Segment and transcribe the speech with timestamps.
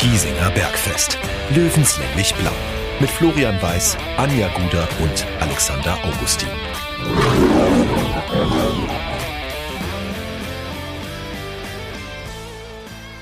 [0.00, 1.18] Giesinger Bergfest.
[1.54, 2.52] Löwenslänglich blau.
[3.00, 6.48] Mit Florian Weiß, Anja Guder und Alexander Augustin.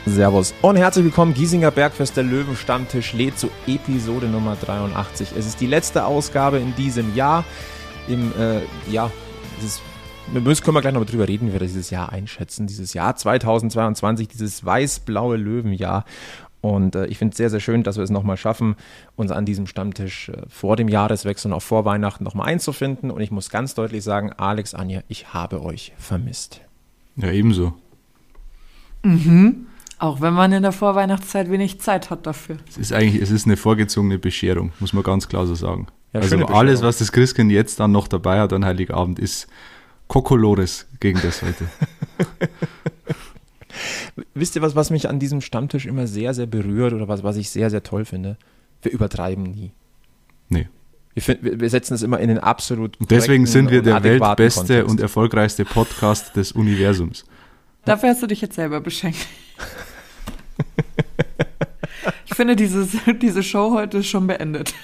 [0.06, 1.34] Servus und herzlich willkommen.
[1.34, 5.32] Giesinger Bergfest, der Löwenstammtisch lädt zu Episode Nummer 83.
[5.36, 7.44] Es ist die letzte Ausgabe in diesem Jahr.
[8.06, 9.10] Im, äh, ja,
[9.60, 9.80] dieses,
[10.30, 12.68] wir müssen, können wir gleich noch drüber reden, wie wir dieses Jahr einschätzen.
[12.68, 16.04] Dieses Jahr 2022, dieses weiß-blaue Löwenjahr.
[16.60, 18.76] Und äh, ich finde es sehr, sehr schön, dass wir es nochmal schaffen,
[19.16, 23.10] uns an diesem Stammtisch äh, vor dem Jahreswechsel und auch vor Weihnachten nochmal einzufinden.
[23.10, 26.60] Und ich muss ganz deutlich sagen, Alex, Anja, ich habe euch vermisst.
[27.16, 27.74] Ja, ebenso.
[29.02, 29.66] Mhm.
[30.00, 32.58] Auch wenn man in der Vorweihnachtszeit wenig Zeit hat dafür.
[32.68, 35.88] Es ist eigentlich, es ist eine vorgezogene Bescherung, muss man ganz klar so sagen.
[36.12, 39.48] Ja, also alles, was das Christkind jetzt dann noch dabei hat an Heiligabend, ist
[40.06, 41.66] Kokolores gegen das heute.
[44.34, 47.36] Wisst ihr was, was mich an diesem Stammtisch immer sehr, sehr berührt oder was, was
[47.36, 48.36] ich sehr, sehr toll finde?
[48.82, 49.72] Wir übertreiben nie.
[50.48, 50.68] Nee.
[51.14, 54.60] Wir, fin- wir setzen es immer in den absolut Und deswegen sind wir der weltbeste
[54.60, 54.90] Kontext.
[54.90, 57.24] und erfolgreichste Podcast des Universums.
[57.84, 59.26] Dafür hast du dich jetzt selber beschenkt.
[62.26, 62.90] Ich finde, dieses,
[63.20, 64.74] diese Show heute ist schon beendet.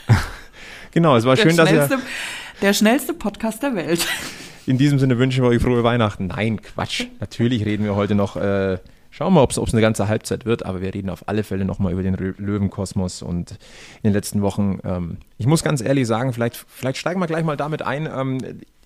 [0.93, 2.01] Genau, es war schön, der, dass ihr
[2.63, 4.07] der schnellste Podcast der Welt.
[4.67, 6.29] In diesem Sinne wünschen wir euch frohe Weihnachten.
[6.29, 7.07] Nein, Quatsch.
[7.21, 8.79] Natürlich reden wir heute noch, äh,
[9.11, 11.93] schauen wir ob es eine ganze Halbzeit wird, aber wir reden auf alle Fälle nochmal
[11.93, 13.53] über den Löwenkosmos und
[14.03, 17.45] in den letzten Wochen, ähm, ich muss ganz ehrlich sagen, vielleicht, vielleicht steigen wir gleich
[17.45, 18.07] mal damit ein.
[18.07, 18.39] Ähm,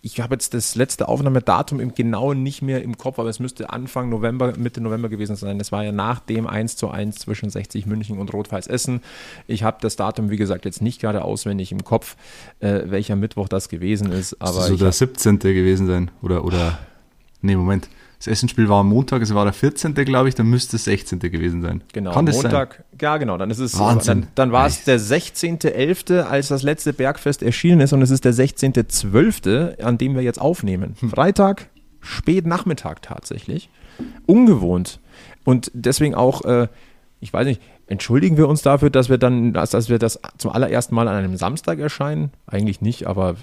[0.03, 3.71] ich habe jetzt das letzte Aufnahmedatum im Genauen nicht mehr im Kopf, aber es müsste
[3.71, 5.59] Anfang November, Mitte November gewesen sein.
[5.59, 9.01] Das war ja nach dem 1 zu 1 zwischen 60 München und Rot-Weiß Essen.
[9.47, 12.17] Ich habe das Datum, wie gesagt, jetzt nicht gerade auswendig im Kopf,
[12.61, 14.41] äh, welcher Mittwoch das gewesen ist.
[14.41, 15.39] Aber so der hab- 17.
[15.55, 16.11] gewesen sein.
[16.23, 16.79] Oder, oder,
[17.43, 17.89] nee, Moment.
[18.19, 19.95] Das Essenspiel war am Montag, es war der 14.
[19.95, 21.21] glaube ich, dann müsste es 16.
[21.21, 21.83] gewesen sein.
[21.93, 24.23] Genau, Kann Montag, ja genau, dann ist es, Wahnsinn.
[24.23, 28.25] dann, dann war es der 16.11., als das letzte Bergfest erschienen ist und es ist
[28.25, 30.97] der 16.12., an dem wir jetzt aufnehmen.
[30.99, 31.11] Hm.
[31.11, 31.71] Freitag,
[32.01, 33.71] spät Nachmittag tatsächlich.
[34.27, 35.01] Ungewohnt.
[35.45, 36.69] Und deswegen auch, äh,
[37.21, 40.95] ich weiß nicht, entschuldigen wir uns dafür, dass wir dann, dass, wir das zum allerersten
[40.95, 42.31] Mal an einem Samstag erscheinen?
[42.47, 43.37] Eigentlich nicht, aber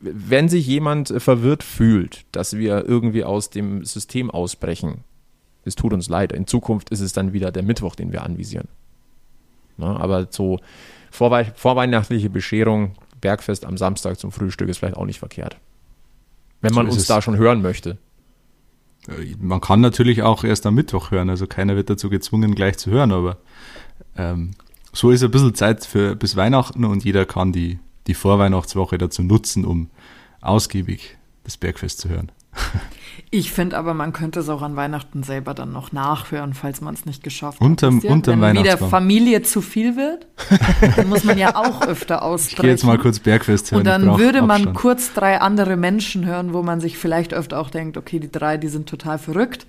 [0.00, 5.04] wenn sich jemand verwirrt fühlt, dass wir irgendwie aus dem System ausbrechen,
[5.64, 6.32] es tut uns leid.
[6.32, 8.68] In Zukunft ist es dann wieder der Mittwoch, den wir anvisieren.
[9.76, 10.60] Na, aber so
[11.10, 15.56] vorwei vorweihnachtliche Bescherung, Bergfest am Samstag zum Frühstück ist vielleicht auch nicht verkehrt.
[16.60, 17.08] Wenn man So uns es.
[17.08, 17.98] da schon hören möchte.
[19.08, 22.78] Äh, Man kann natürlich auch erst am Mittwoch hören, also keiner wird dazu gezwungen, gleich
[22.78, 23.38] zu hören, aber
[24.16, 24.52] ähm,
[24.92, 29.22] so ist ein bisschen Zeit für bis Weihnachten und jeder kann die, die Vorweihnachtswoche dazu
[29.22, 29.90] nutzen, um
[30.40, 32.30] ausgiebig das Bergfest zu hören.
[33.36, 36.94] Ich finde aber, man könnte es auch an Weihnachten selber dann noch nachhören, falls man
[36.94, 38.02] es nicht geschafft Unterm- hat.
[38.02, 38.10] Wisst ihr?
[38.12, 38.78] unterm Wenn wieder.
[38.78, 40.26] Familie zu viel wird,
[40.96, 42.54] dann muss man ja auch öfter ausbrechen.
[42.56, 43.80] Ich gehe jetzt mal kurz Bergfest hören.
[43.80, 44.76] Und dann würde man Abstand.
[44.76, 48.56] kurz drei andere Menschen hören, wo man sich vielleicht öfter auch denkt, okay, die drei,
[48.56, 49.66] die sind total verrückt.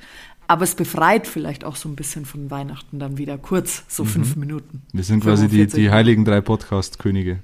[0.47, 4.07] Aber es befreit vielleicht auch so ein bisschen von Weihnachten dann wieder kurz, so Mhm.
[4.09, 4.83] fünf Minuten.
[4.93, 7.39] Wir sind quasi die, 45 die heiligen drei Podcast-Könige.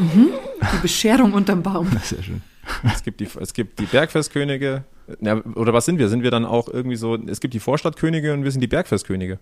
[0.00, 1.88] Die Bescherung unterm Baum.
[2.02, 2.42] Sehr schön.
[2.82, 4.84] Es gibt die, es gibt die Bergfestkönige.
[5.20, 6.08] Ja, oder was sind wir?
[6.08, 9.38] Sind wir dann auch irgendwie so, es gibt die Vorstadtkönige und wir sind die Bergfestkönige.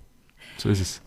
[0.57, 1.03] So ist es.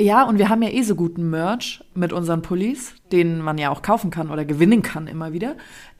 [0.00, 3.70] Ja, und wir haben ja eh so guten Merch mit unseren Pullis, den man ja
[3.70, 5.54] auch kaufen kann oder gewinnen kann immer wieder.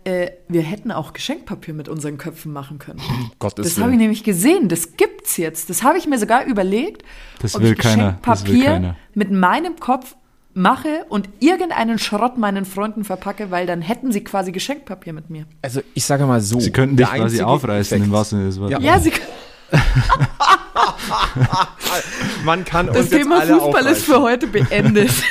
[0.04, 3.00] Äh, wir hätten auch Geschenkpapier mit unseren Köpfen machen können.
[3.38, 5.68] Gottes Das habe ich nämlich gesehen, das gibt's jetzt.
[5.68, 7.02] Das habe ich mir sogar überlegt,
[7.40, 8.96] Das ob will ich keiner, das will Geschenkpapier keiner.
[9.14, 10.16] mit meinem Kopf
[10.54, 15.46] mache und irgendeinen Schrott meinen Freunden verpacke, weil dann hätten sie quasi Geschenkpapier mit mir.
[15.62, 16.60] Also ich sage mal so.
[16.60, 18.78] Sie könnten dich quasi aufreißen, Effekt- im wahrsten Sinne des Wortes.
[18.84, 18.94] Ja.
[18.94, 19.12] Ja, sie,
[22.44, 24.04] Man kann das uns jetzt Thema alle Fußball ist aufreißen.
[24.14, 25.10] für heute beendet.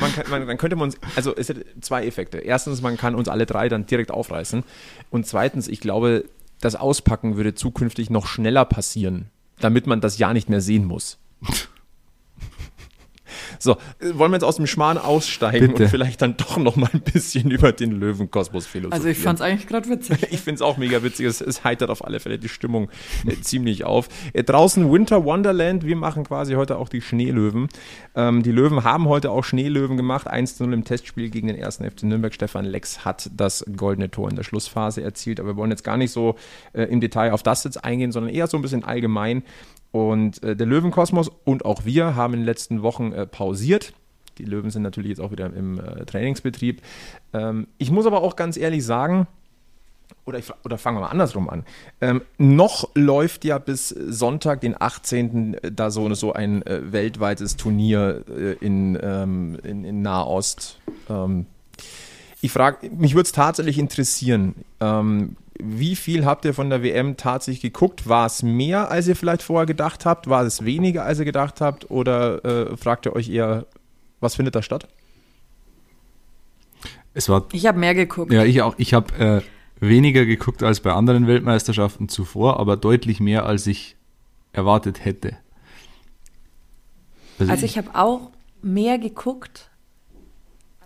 [0.00, 2.38] Man kann, man, dann könnte man uns, also es hat zwei Effekte.
[2.38, 4.64] Erstens, man kann uns alle drei dann direkt aufreißen.
[5.10, 6.24] Und zweitens, ich glaube,
[6.60, 9.26] das Auspacken würde zukünftig noch schneller passieren,
[9.60, 11.18] damit man das ja nicht mehr sehen muss.
[13.62, 15.84] So, äh, wollen wir jetzt aus dem Schmarrn aussteigen Bitte.
[15.84, 18.92] und vielleicht dann doch noch mal ein bisschen über den Löwenkosmos philosophieren?
[18.92, 20.18] Also ich fand es eigentlich gerade witzig.
[20.32, 21.26] Ich finde es auch mega witzig.
[21.26, 22.88] Es, es heitert auf alle Fälle die Stimmung
[23.26, 24.08] äh, ziemlich auf.
[24.32, 25.86] Äh, draußen Winter Wonderland.
[25.86, 27.68] Wir machen quasi heute auch die Schneelöwen.
[28.16, 30.28] Ähm, die Löwen haben heute auch Schneelöwen gemacht.
[30.28, 32.34] 1-0 im Testspiel gegen den ersten FC Nürnberg.
[32.34, 35.38] Stefan Lex hat das goldene Tor in der Schlussphase erzielt.
[35.38, 36.34] Aber wir wollen jetzt gar nicht so
[36.72, 39.44] äh, im Detail auf das jetzt eingehen, sondern eher so ein bisschen allgemein.
[39.92, 43.92] Und äh, der Löwenkosmos und auch wir haben in den letzten Wochen äh, pausiert.
[44.38, 46.80] Die Löwen sind natürlich jetzt auch wieder im äh, Trainingsbetrieb.
[47.34, 49.26] Ähm, ich muss aber auch ganz ehrlich sagen,
[50.24, 51.64] oder, ich, oder fangen wir mal andersrum an.
[52.00, 55.54] Ähm, noch läuft ja bis Sonntag, den 18.
[55.54, 60.78] äh, da so, so ein äh, weltweites Turnier äh, in, ähm, in, in Nahost.
[61.10, 61.46] Ähm,
[62.40, 67.16] ich frage, mich würde es tatsächlich interessieren, ähm, wie viel habt ihr von der WM
[67.16, 68.08] tatsächlich geguckt?
[68.08, 70.28] War es mehr, als ihr vielleicht vorher gedacht habt?
[70.28, 71.90] War es weniger, als ihr gedacht habt?
[71.90, 73.66] Oder äh, fragt ihr euch eher,
[74.20, 74.88] was findet da statt?
[77.14, 78.32] Es war, Ich habe mehr geguckt.
[78.32, 79.42] ja, ich auch, ich habe äh,
[79.80, 83.96] weniger geguckt als bei anderen Weltmeisterschaften zuvor, aber deutlich mehr, als ich
[84.52, 85.36] erwartet hätte.
[87.38, 88.30] Also ich habe auch
[88.62, 89.70] mehr geguckt,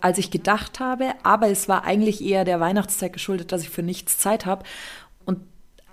[0.06, 3.82] als ich gedacht habe, aber es war eigentlich eher der Weihnachtszeit geschuldet, dass ich für
[3.82, 4.64] nichts Zeit habe.
[5.24, 5.40] Und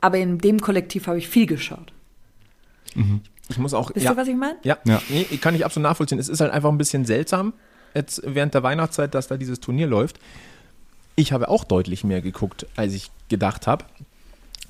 [0.01, 1.91] aber in dem Kollektiv habe ich viel geschaut.
[3.49, 3.89] Ich muss auch.
[3.91, 4.57] Wisst ja, ihr, was ich meine?
[4.63, 5.01] Ja, Ja.
[5.09, 6.19] Nee, kann ich absolut nachvollziehen.
[6.19, 7.53] Es ist halt einfach ein bisschen seltsam,
[7.95, 10.19] jetzt während der Weihnachtszeit, dass da dieses Turnier läuft.
[11.15, 13.83] Ich habe auch deutlich mehr geguckt, als ich gedacht habe.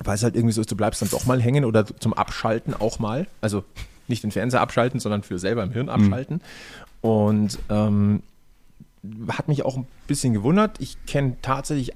[0.02, 2.74] Weil es halt irgendwie so ist, du bleibst dann doch mal hängen oder zum Abschalten
[2.74, 3.28] auch mal.
[3.42, 3.66] Also
[4.08, 6.40] nicht den Fernseher abschalten, sondern für selber im Hirn abschalten.
[7.02, 8.24] Und ähm,
[9.30, 10.80] hat mich auch ein bisschen gewundert.
[10.80, 11.92] Ich kenne tatsächlich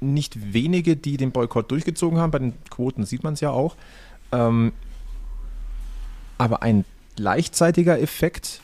[0.00, 2.30] nicht wenige, die den Boykott durchgezogen haben.
[2.30, 3.76] Bei den Quoten sieht man es ja auch.
[4.32, 4.72] Ähm,
[6.38, 6.84] aber ein
[7.16, 8.60] gleichzeitiger Effekt,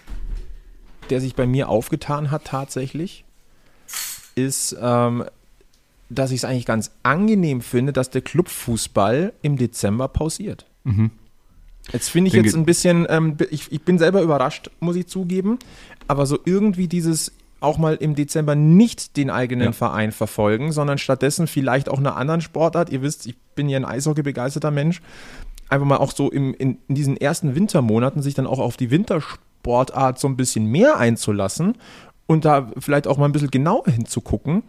[1.11, 3.25] der sich bei mir aufgetan hat tatsächlich,
[4.35, 5.25] ist, ähm,
[6.11, 10.67] dass ich es eigentlich ganz angenehm finde, dass der Clubfußball im Dezember pausiert.
[11.93, 15.06] Jetzt finde ich Denke- jetzt ein bisschen, ähm, ich, ich bin selber überrascht, muss ich
[15.06, 15.58] zugeben,
[16.06, 19.72] aber so irgendwie dieses auch mal im Dezember nicht den eigenen Ja.
[19.72, 22.90] Verein verfolgen, sondern stattdessen vielleicht auch einer anderen Sportart.
[22.90, 25.00] Ihr wisst, ich bin ja ein Eishockey begeisterter Mensch.
[25.69, 28.90] Einfach mal auch so im, in, in diesen ersten Wintermonaten sich dann auch auf die
[28.90, 31.76] Wintersportart so ein bisschen mehr einzulassen
[32.26, 34.62] und da vielleicht auch mal ein bisschen genauer hinzugucken.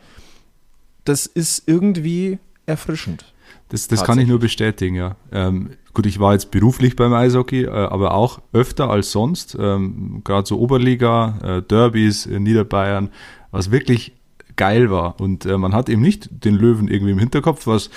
[1.06, 3.33] Das ist irgendwie erfrischend.
[3.69, 5.15] Das, das kann ich nur bestätigen, ja.
[5.31, 9.57] Ähm, gut, ich war jetzt beruflich beim Eishockey, äh, aber auch öfter als sonst.
[9.60, 13.10] Ähm, Gerade so Oberliga, äh, Derbys in Niederbayern,
[13.51, 14.13] was wirklich
[14.56, 15.19] geil war.
[15.19, 17.90] Und äh, man hat eben nicht den Löwen irgendwie im Hinterkopf, was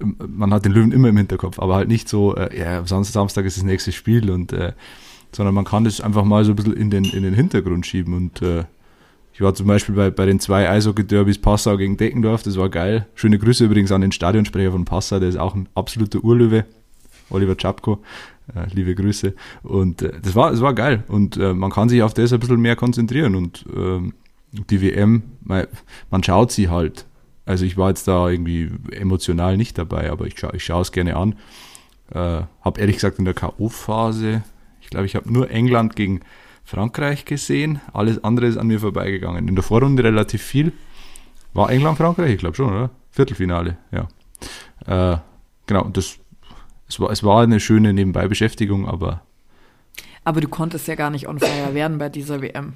[0.00, 3.12] ähm, man hat den Löwen immer im Hinterkopf, aber halt nicht so, äh, ja, Samstag,
[3.12, 4.72] Samstag ist das nächste Spiel und äh,
[5.30, 8.14] sondern man kann das einfach mal so ein bisschen in den, in den Hintergrund schieben
[8.14, 8.64] und äh,
[9.34, 13.06] ich war zum Beispiel bei, bei den zwei Eishockey-Derbys Passau gegen Deckendorf, das war geil.
[13.14, 16.64] Schöne Grüße übrigens an den Stadionsprecher von Passau, der ist auch ein absoluter Urlöwe,
[17.30, 18.02] Oliver Czapko.
[18.54, 19.34] Äh, liebe Grüße.
[19.62, 21.04] Und äh, das war, das war geil.
[21.08, 23.34] Und äh, man kann sich auf das ein bisschen mehr konzentrieren.
[23.34, 24.14] Und ähm,
[24.52, 25.66] die WM, man,
[26.22, 27.06] schaut sie halt.
[27.44, 30.92] Also ich war jetzt da irgendwie emotional nicht dabei, aber ich, scha ich schaue es
[30.92, 31.34] gerne an.
[32.10, 34.42] Äh, habe ehrlich gesagt in der K.O.-Phase,
[34.80, 36.20] ich glaube, ich habe nur England gegen
[36.64, 37.80] Frankreich gesehen.
[37.92, 39.48] Alles andere ist an mir vorbeigegangen.
[39.48, 40.72] In der Vorrunde relativ viel.
[41.52, 42.32] War England Frankreich?
[42.32, 42.90] Ich glaube schon, oder?
[43.10, 44.08] Viertelfinale, ja.
[44.86, 45.18] Äh,
[45.66, 46.18] genau, das
[46.88, 49.22] es war, es war eine schöne Nebenbeibeschäftigung, aber
[50.24, 52.74] Aber du konntest ja gar nicht on fire werden bei dieser WM.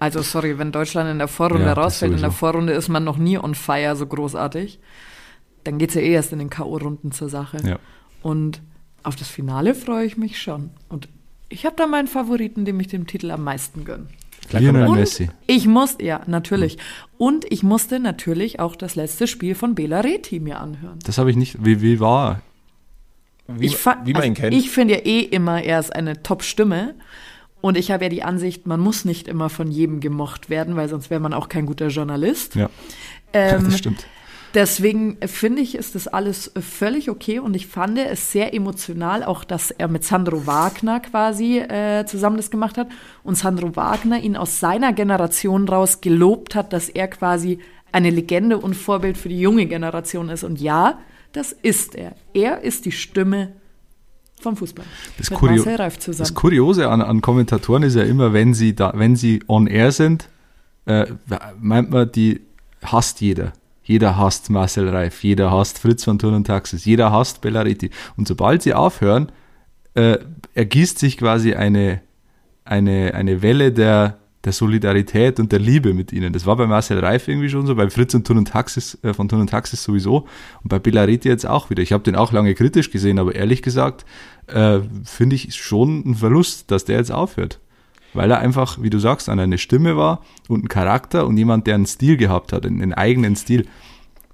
[0.00, 2.30] Also sorry, wenn Deutschland in der Vorrunde Ja, rausfällt, in der.
[2.30, 4.78] Vorrunde ist man noch nie on fire so großartig.
[5.64, 7.58] Dann geht es ja eh erst in den K.O.-Runden zur Sache.
[7.64, 7.78] ja.
[8.22, 8.62] Und
[9.02, 10.70] auf das Finale freue ich mich schon.
[10.88, 11.08] Und
[11.50, 14.06] ich habe da meinen Favoriten, dem ich den Titel am meisten gönne.
[14.50, 15.30] Lionel Messi.
[15.46, 16.78] ich muss, ja, natürlich.
[17.18, 20.98] Und ich musste natürlich auch das letzte Spiel von Bela Reti mir anhören.
[21.04, 21.64] Das habe ich nicht.
[21.64, 22.40] Wie, wie war?
[23.46, 24.54] Wie, ich wie man ihn also kennt.
[24.54, 26.94] Ich finde ja eh immer, er ist eine Top-Stimme.
[27.60, 30.88] Und ich habe ja die Ansicht, man muss nicht immer von jedem gemocht werden, weil
[30.88, 32.56] sonst wäre man auch kein guter Journalist.
[32.56, 32.68] Ja,
[33.32, 34.06] Ähm, das stimmt.
[34.54, 39.42] Deswegen finde ich, ist das alles völlig okay und ich fand es sehr emotional, auch
[39.42, 42.86] dass er mit Sandro Wagner quasi äh, zusammen das gemacht hat
[43.24, 47.58] und Sandro Wagner ihn aus seiner Generation raus gelobt hat, dass er quasi
[47.90, 50.44] eine Legende und Vorbild für die junge Generation ist.
[50.44, 50.98] Und ja,
[51.34, 52.14] das ist er.
[52.32, 53.52] Er ist die Stimme
[54.40, 54.84] vom Fußball.
[55.18, 56.34] Das, Kurio das.
[56.34, 60.28] Kuriose an, an Kommentatoren ist ja immer, wenn sie da, wenn sie on air sind,
[60.86, 61.06] äh,
[61.60, 62.40] meint man, die
[62.82, 63.52] hasst jeder.
[63.82, 67.90] Jeder hasst Marcel Reif, jeder hasst Fritz von Turn und Taxis, jeder hasst Bellaretti.
[68.16, 69.30] Und sobald sie aufhören,
[69.94, 70.18] äh,
[70.54, 72.00] ergießt sich quasi eine,
[72.64, 76.32] eine, eine Welle der, der Solidarität und der Liebe mit ihnen.
[76.32, 79.14] Das war bei Marcel Reif irgendwie schon so, bei Fritz und Turn und Taxis, äh,
[79.14, 80.26] von Turn und Taxis sowieso
[80.62, 81.82] und bei Bellaretti jetzt auch wieder.
[81.82, 84.04] Ich habe den auch lange kritisch gesehen, aber ehrlich gesagt
[84.46, 87.60] äh, finde ich schon ein Verlust, dass der jetzt aufhört.
[88.12, 91.66] Weil er einfach, wie du sagst, an eine Stimme war und ein Charakter und jemand,
[91.66, 93.66] der einen Stil gehabt hat, einen eigenen Stil.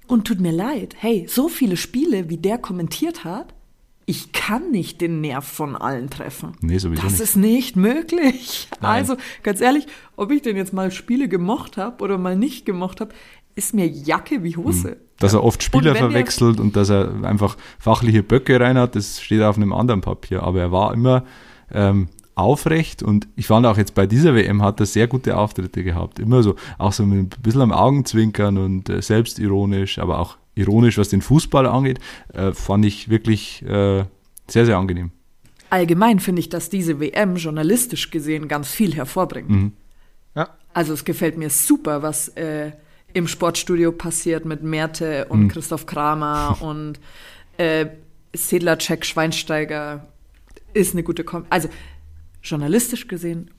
[0.07, 3.55] Und tut mir leid, hey, so viele Spiele, wie der kommentiert hat,
[4.05, 6.53] ich kann nicht den Nerv von allen treffen.
[6.61, 7.21] Nee, sowieso das nicht.
[7.21, 8.67] ist nicht möglich.
[8.81, 8.91] Nein.
[8.91, 13.01] Also, ganz ehrlich, ob ich denn jetzt mal Spiele gemocht habe oder mal nicht gemocht
[13.01, 13.11] habe,
[13.55, 14.97] ist mir Jacke wie Hose.
[15.19, 19.21] Dass er oft Spieler Und verwechselt und dass er einfach fachliche Böcke rein hat, das
[19.21, 20.43] steht auf einem anderen Papier.
[20.43, 21.25] Aber er war immer
[21.71, 25.83] ähm, aufrecht und ich fand auch jetzt bei dieser WM hat er sehr gute Auftritte
[25.83, 26.19] gehabt.
[26.19, 30.97] Immer so, auch so mit ein bisschen am Augenzwinkern und äh, selbstironisch, aber auch ironisch,
[30.97, 31.99] was den Fußball angeht,
[32.33, 34.03] äh, fand ich wirklich äh,
[34.47, 35.11] sehr, sehr angenehm.
[35.69, 39.49] Allgemein finde ich, dass diese WM journalistisch gesehen ganz viel hervorbringt.
[39.49, 39.73] Mhm.
[40.35, 40.49] Ja.
[40.73, 42.71] Also es gefällt mir super, was äh,
[43.13, 46.99] im Sportstudio passiert mit Merte und Christoph Kramer und
[47.57, 47.87] äh,
[48.33, 50.07] Sedlacek, Schweinsteiger
[50.73, 51.69] ist eine gute Kom Also
[52.43, 53.51] journalistisch gesehen,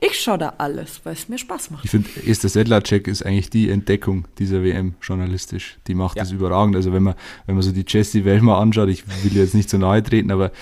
[0.00, 1.84] ich schaue da alles, weil es mir Spaß macht.
[1.84, 5.78] Ich finde, Esther Sedlacek ist eigentlich die Entdeckung dieser WM journalistisch.
[5.86, 6.22] Die macht Ja.
[6.22, 6.76] das überragend.
[6.76, 7.14] Also wenn man,
[7.46, 10.30] wenn man so die Jessie Wellmer anschaut, ich will ihr jetzt nicht zu nahe treten,
[10.30, 10.52] aber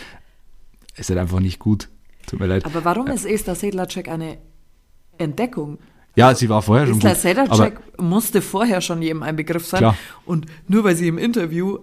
[0.95, 1.89] es ist halt einfach nicht gut.
[2.27, 2.65] Tut mir leid.
[2.65, 4.39] Aber warum ist Esther Sedlacek eine
[5.19, 5.79] Entdeckung?
[6.17, 7.51] Ja, sie war vorher schon Esther gut.
[7.51, 9.79] Aber Sedlacek musste vorher schon jedem ein Begriff sein.
[9.79, 9.97] Klar.
[10.25, 11.79] Und nur weil sie im Interview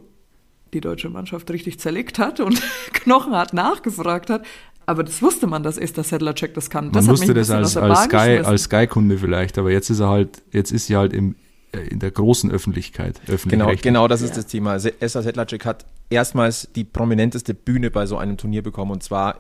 [0.74, 2.62] die deutsche Mannschaft richtig zerlegt hat und
[2.94, 4.46] knochenhart nachgefragt hat,
[4.92, 6.86] aber das wusste man, dass Esther Sedlacek das kann.
[6.86, 10.10] man das hat wusste das als, als Bahn Sky, Sky-Kunde vielleicht, aber jetzt ist er
[10.10, 11.36] halt, jetzt ist sie halt im,
[11.72, 13.20] äh, in der großen Öffentlichkeit.
[13.26, 13.82] Genau, öffentlich-rechtlich.
[13.82, 14.36] genau das ist Ja.
[14.38, 14.80] das Thema.
[14.80, 19.38] Se- Esther Sedlacek hat erstmals die prominenteste Bühne bei so einem Turnier bekommen und zwar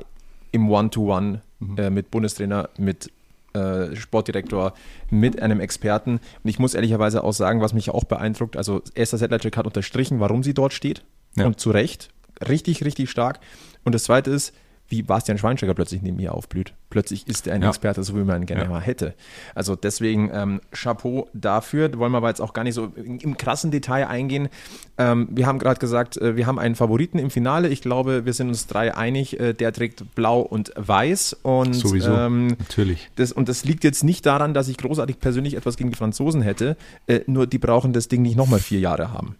[0.52, 1.42] im One-to-One
[1.78, 3.12] äh, mit Bundestrainer, mit
[3.54, 4.74] äh, Sportdirektor,
[5.10, 6.20] mit einem Experten.
[6.44, 10.20] Und ich muss ehrlicherweise auch sagen, was mich auch beeindruckt, also Esther Sedlacek hat unterstrichen,
[10.20, 11.04] warum sie dort steht
[11.36, 11.46] Ja.
[11.48, 12.10] und zu Recht.
[12.48, 13.40] Richtig, richtig stark.
[13.84, 14.54] Und das Zweite ist,
[14.92, 16.74] wie Bastian Schweinsteiger plötzlich neben ihr aufblüht.
[16.90, 17.70] Plötzlich ist er ein Ja.
[17.70, 18.70] Experte, so wie man ihn gerne Ja.
[18.70, 19.14] mal hätte.
[19.56, 21.98] Also deswegen ähm, Chapeau dafür.
[21.98, 24.50] Wollen wir aber jetzt auch gar nicht so im, im krassen Detail eingehen.
[24.98, 27.70] Ähm, wir haben gerade gesagt, äh, wir haben einen Favoriten im Finale.
[27.70, 29.40] Ich glaube, wir sind uns drei einig.
[29.40, 31.38] Äh, der trägt blau und weiß.
[31.44, 33.10] Und, Sowieso, Ähm, natürlich.
[33.16, 36.42] das, und das liegt jetzt nicht daran, dass ich großartig persönlich etwas gegen die Franzosen
[36.42, 36.76] hätte.
[37.08, 39.38] Äh, nur die brauchen das Ding nicht nochmal vier Jahre haben.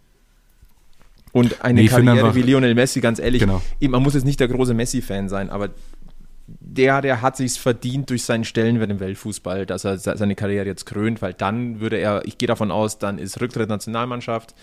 [1.32, 3.62] Und eine Nee, Karriere einfach- wie Lionel Messi, ganz ehrlich, Genau.
[3.80, 5.70] man muss jetzt nicht der große Messi-Fan sein, aber
[6.46, 10.66] der, der hat sich's verdient durch seinen Stellenwert im Weltfußball, dass er se- seine Karriere
[10.66, 14.54] jetzt krönt, weil dann würde er, ich gehe davon aus, dann ist Rücktritt Nationalmannschaft,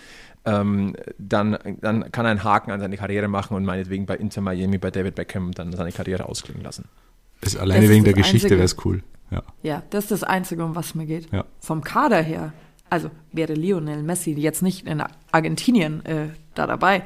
[0.46, 4.42] ähm, dann, dann kann er einen Haken an seine Karriere machen und meinetwegen bei Inter
[4.42, 6.86] Miami, bei David Beckham dann seine Karriere ausklingen lassen.
[7.42, 9.02] Ist alleine ist wegen der das Geschichte wäre es cool.
[9.32, 9.44] Ja.
[9.64, 11.32] Ja, das ist das Einzige, um was es mir geht.
[11.32, 11.46] Ja.
[11.60, 12.54] Vom Kader her,
[12.90, 17.04] also wäre Lionel Messi jetzt nicht in Argentinien äh, da dabei,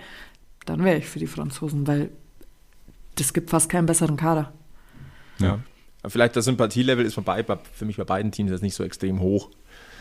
[0.66, 2.10] dann wäre ich für die Franzosen, weil
[3.16, 4.54] das gibt fast keinen besseren Kader.
[5.40, 5.60] Ja.
[6.06, 9.20] Vielleicht das Sympathielevel ist vorbei, bei, für mich bei beiden Teams jetzt nicht so extrem
[9.20, 9.50] hoch.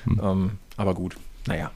[0.06, 1.70] Ähm, aber gut, naja.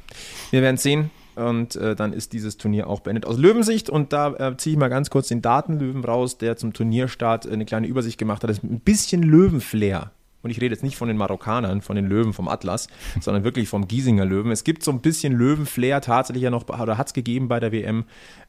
[0.50, 1.10] Wir werden sehen.
[1.36, 3.26] Und äh, dann ist dieses Turnier auch beendet.
[3.26, 6.72] Aus Löwensicht, und da äh, ziehe ich mal ganz kurz den Datenlöwen raus, der zum
[6.72, 8.48] Turnierstart eine kleine Übersicht gemacht hat.
[8.48, 10.12] Das ist ein bisschen Löwenflair.
[10.46, 12.86] Und ich rede jetzt nicht von den Marokkanern, von den Löwen vom Atlas,
[13.20, 14.52] sondern wirklich vom Giesinger Löwen.
[14.52, 17.72] Es gibt so ein bisschen Löwenflair tatsächlich ja noch, oder hat es gegeben bei der
[17.72, 18.04] WM.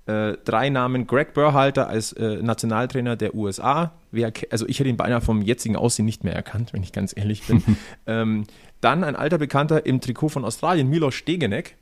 [0.06, 3.94] Äh, drei Namen: Greg Burhalter als äh, Nationaltrainer der USA.
[4.12, 7.18] Wer, also ich hätte ihn beinahe vom jetzigen Aussehen nicht mehr erkannt, wenn ich ganz
[7.18, 7.64] ehrlich bin.
[8.06, 8.44] ähm,
[8.80, 11.78] dann ein alter Bekannter im Trikot von Australien, Milos Stegenek.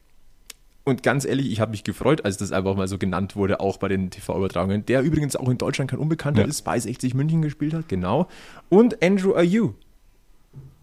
[0.86, 3.78] Und ganz ehrlich, ich habe mich gefreut, als das einfach mal so genannt wurde, auch
[3.78, 4.86] bei den TV-Übertragungen.
[4.86, 6.48] Der übrigens auch in Deutschland kein Unbekannter Ja.
[6.48, 8.28] ist, bei 60 München gespielt hat, genau.
[8.70, 9.74] Und Andrew Ayew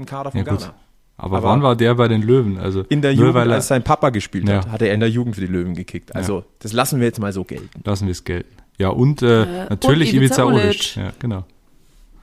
[0.02, 0.60] im Kader von Ja, gut.
[0.60, 0.74] Ghana.
[1.16, 2.58] Aber, Aber- wann war der bei den Löwen?
[2.58, 4.70] Also In der Jugend, weil er, als sein Papa gespielt hat, Ja.
[4.72, 6.14] hat er in der Jugend für die Löwen gekickt.
[6.14, 7.68] Also das lassen wir jetzt mal so gelten.
[7.84, 8.50] lassen wir es gelten.
[8.78, 10.64] Ja, und äh, Äh, natürlich und Olic.
[10.64, 10.96] Olic.
[10.96, 11.44] Ja, genau.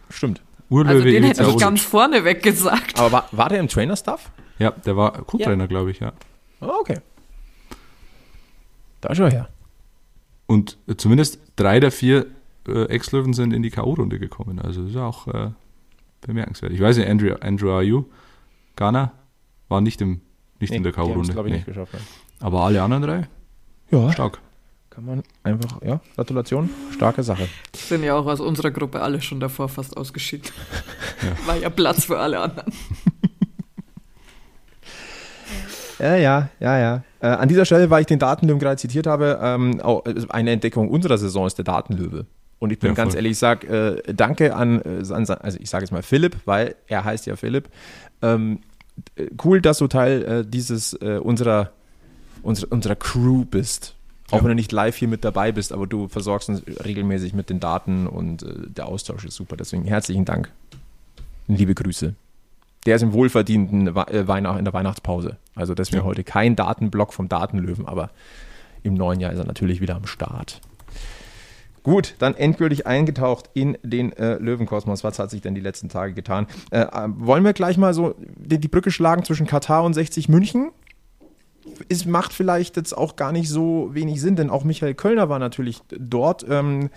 [0.09, 0.41] Stimmt.
[0.69, 1.59] Urlöwe Also den hätte Ivica ich Olic.
[1.59, 3.00] ganz vorneweg gesagt.
[3.00, 4.31] Aber war, war der im Trainer-Staff?
[4.59, 6.12] Ja, der war Co-Trainer, glaube ich, ja.
[6.59, 6.98] Ah, okay.
[9.01, 9.48] Da schon her.
[10.48, 12.25] Und äh, zumindest drei der vier
[12.67, 14.59] äh, Ex-Löwen sind in die K.O.-Runde gekommen.
[14.59, 15.51] Also das ist auch äh,
[16.21, 16.71] bemerkenswert.
[16.73, 18.03] Ich weiß nicht, Andrew, Andrew Ayew,
[18.75, 19.11] Ghana,
[19.67, 20.21] war nicht, im,
[20.59, 21.31] nicht in der die K.O.-Runde.
[21.33, 21.57] glaube ich, Nee.
[21.59, 21.93] nicht geschafft.
[21.93, 22.01] nein.
[22.39, 23.27] Aber alle anderen drei,
[23.91, 24.39] Ja, stark.
[24.89, 27.47] kann man einfach, ja, Gratulation, starke Sache.
[27.75, 30.49] Sind ja auch aus unserer Gruppe alle schon davor fast ausgeschieden.
[31.45, 32.71] War ja Platz für alle anderen.
[35.99, 37.03] Ja, ja, ja, ja.
[37.19, 40.51] Äh, an dieser Stelle, weil ich den Datenlöwen gerade zitiert habe, ähm, auch, äh, eine
[40.51, 42.25] Entdeckung unserer Saison ist der Datenlöwe.
[42.59, 45.69] Und ich bin Ja, ganz ehrlich, ich sage äh, danke an, äh, an, also ich
[45.69, 47.69] sage jetzt mal Philipp, weil er heißt ja Philipp.
[48.21, 48.59] Ähm,
[49.15, 51.71] äh, cool, dass du Teil äh, dieses äh, unserer,
[52.43, 53.95] unserer, unserer Crew bist.
[54.31, 54.43] Auch Ja.
[54.43, 57.59] wenn du nicht live hier mit dabei bist, aber du versorgst uns regelmäßig mit den
[57.61, 59.55] Daten und äh, der Austausch ist super.
[59.55, 60.51] Deswegen herzlichen Dank.
[61.47, 62.13] Liebe Grüße.
[62.85, 65.37] Der ist im wohlverdienten Weihnacht, in der Weihnachtspause.
[65.55, 66.05] Also deswegen Ja.
[66.05, 68.09] heute kein Datenblock vom Datenlöwen, aber
[68.83, 70.61] im neuen Jahr ist er natürlich wieder am Start.
[71.89, 75.03] Gut, dann endgültig eingetaucht in den äh, Löwenkosmos.
[75.03, 76.46] Was hat sich denn die letzten Tage getan?
[76.69, 80.29] Äh, äh, wollen wir gleich mal so die, die Brücke schlagen zwischen Katar und 60
[80.29, 80.69] München?
[81.88, 85.39] es macht vielleicht jetzt auch gar nicht so wenig Sinn, denn auch Michael Kölner war
[85.39, 86.46] natürlich dort.
[86.48, 86.91] Ähm,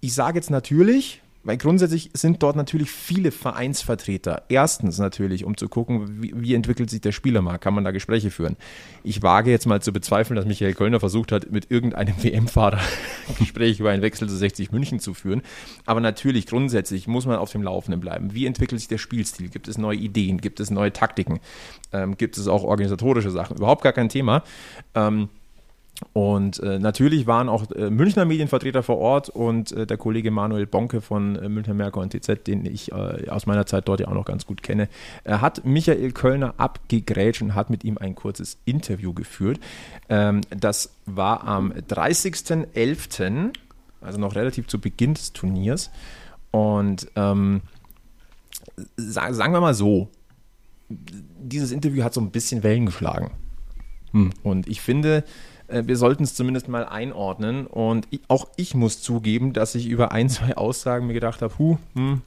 [0.00, 4.42] ich sage jetzt natürlich, weil grundsätzlich sind dort natürlich viele Vereinsvertreter.
[4.48, 8.30] Erstens natürlich, um zu gucken, wie, wie, entwickelt sich der Spielermarkt, kann man da Gespräche
[8.30, 8.56] führen.
[9.02, 12.80] Ich wage jetzt mal zu bezweifeln, dass Michael Kölner versucht hat, mit irgendeinem WM-Fahrer
[13.38, 15.42] Gespräche über einen Wechsel zu 60 München zu führen.
[15.86, 18.34] Aber natürlich, grundsätzlich muss man auf dem Laufenden bleiben.
[18.34, 19.48] Wie entwickelt sich der Spielstil?
[19.48, 20.40] Gibt es neue Ideen?
[20.40, 21.40] Gibt es neue Taktiken?
[21.92, 23.56] Ähm, gibt es auch organisatorische Sachen?
[23.56, 24.42] Überhaupt gar kein Thema.
[24.94, 25.28] Ähm,
[26.12, 30.66] und äh, natürlich waren auch äh, Münchner Medienvertreter vor Ort und äh, der Kollege Manuel
[30.66, 34.08] Bonke von äh, Münchner Merkur und TZ, den ich äh, aus meiner Zeit dort ja
[34.08, 34.88] auch noch ganz gut kenne,
[35.24, 39.60] hat Michael Kölner abgegrätscht und hat mit ihm ein kurzes Interview geführt.
[40.08, 43.52] Ähm, das war am 30.11.,
[44.00, 45.90] also noch relativ zu Beginn des Turniers.
[46.50, 47.62] Und ähm,
[48.96, 50.08] sagen wir mal so,
[50.88, 53.30] dieses Interview hat so ein bisschen Wellen geschlagen.
[54.12, 54.30] Hm.
[54.42, 55.24] Und ich finde,
[55.68, 57.66] wir sollten es zumindest mal einordnen.
[57.66, 61.58] Und ich, auch ich muss zugeben, dass ich über ein, zwei Aussagen mir gedacht habe,
[61.58, 62.22] huh, hm,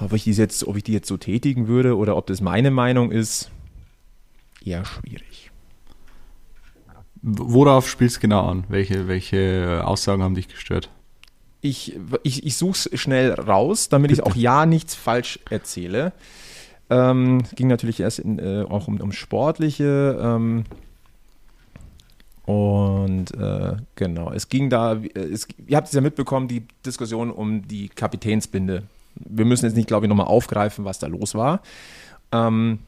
[0.00, 2.70] ob ich, die jetzt, ob ich die jetzt so tätigen würde oder ob das meine
[2.70, 3.50] Meinung ist,
[4.64, 5.50] eher schwierig.
[7.20, 8.64] Worauf spielst du genau an?
[8.68, 10.90] Welche, welche Aussagen haben dich gestört?
[11.60, 16.12] Ich, ich, ich suche es schnell raus, damit ich auch ja nichts falsch erzähle.
[16.90, 20.18] Ähm, ging natürlich erst in, äh, auch um, um Sportliche.
[20.22, 20.64] Ähm,
[22.48, 27.68] und äh, genau, es ging da, es, ihr habt es ja mitbekommen, die Diskussion um
[27.68, 28.84] die Kapitänsbinde.
[29.16, 31.60] Wir müssen jetzt nicht, glaube ich, nochmal aufgreifen, was da los war.
[32.32, 32.78] Ähm,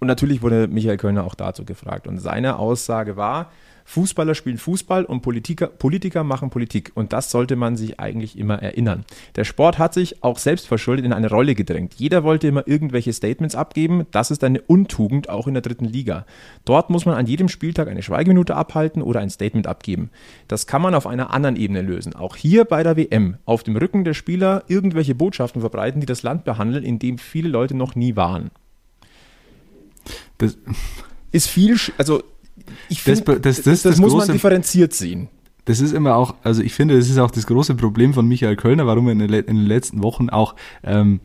[0.00, 2.08] und natürlich wurde Michael Kölner auch dazu gefragt.
[2.08, 3.52] Und seine Aussage war,
[3.86, 6.90] Fußballer spielen Fußball und Politiker, Politiker machen Politik.
[6.94, 9.04] Und das sollte man sich eigentlich immer erinnern.
[9.36, 11.94] Der Sport hat sich auch selbst verschuldet in eine Rolle gedrängt.
[11.96, 14.04] Jeder wollte immer irgendwelche Statements abgeben.
[14.10, 16.26] Das ist eine Untugend auch in der dritten Liga.
[16.64, 20.10] Dort muss man an jedem Spieltag eine Schweigeminute abhalten oder ein Statement abgeben.
[20.48, 22.16] Das kann man auf einer anderen Ebene lösen.
[22.16, 23.36] Auch hier bei der WM.
[23.44, 27.48] Auf dem Rücken der Spieler irgendwelche Botschaften verbreiten, die das Land behandeln, in dem viele
[27.48, 28.50] Leute noch nie waren.
[30.38, 30.58] Das
[31.32, 32.22] ist viel, also
[32.88, 35.28] ich finde, das, das, das, das, muss große, man differenziert sehen.
[35.66, 38.56] Das ist immer auch, also ich finde, das ist auch das große Problem von Michael
[38.56, 41.20] Kölner, warum er in, den letzten Wochen auch ähm,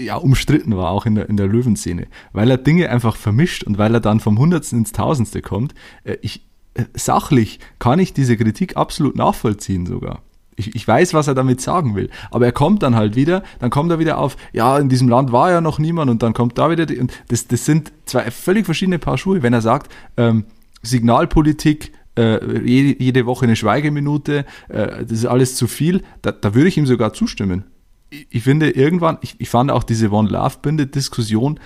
[0.00, 2.06] ja, umstritten war, auch in der, in der Löwenszene.
[2.32, 5.74] Weil er Dinge einfach vermischt und weil er dann vom Hundertsten ins Tausendste kommt.
[6.04, 10.22] Äh, ich, äh, sachlich kann ich diese Kritik absolut nachvollziehen sogar.
[10.56, 12.10] Ich, ich weiß, was er damit sagen will.
[12.32, 15.30] Aber er kommt dann halt wieder, dann kommt er wieder auf, ja, in diesem Land
[15.30, 18.28] war ja noch niemand und dann kommt da wieder, die, und das, das sind zwei
[18.32, 19.42] völlig verschiedene Paar Schuhe.
[19.42, 20.46] Wenn er sagt, ähm,
[20.82, 26.54] Signalpolitik, äh, jede, jede, Woche eine Schweigeminute, äh, das ist alles zu viel, da, da
[26.54, 27.64] würde ich ihm sogar zustimmen.
[28.10, 31.60] Ich, ich finde irgendwann, ich, ich, fand auch diese One-Love-Binde-Diskussion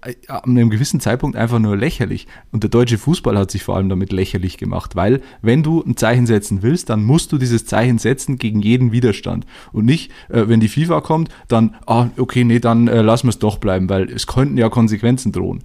[0.00, 2.26] äh, an einem gewissen Zeitpunkt einfach nur lächerlich.
[2.52, 5.96] Und der deutsche Fußball hat sich vor allem damit lächerlich gemacht, weil wenn du ein
[5.96, 9.44] Zeichen setzen willst, dann musst du dieses Zeichen setzen gegen jeden Widerstand.
[9.72, 13.30] Und nicht, äh, wenn die FIFA kommt, dann, ah, okay, nee, dann äh, lassen wir
[13.30, 15.64] es doch bleiben, weil es könnten ja Konsequenzen drohen.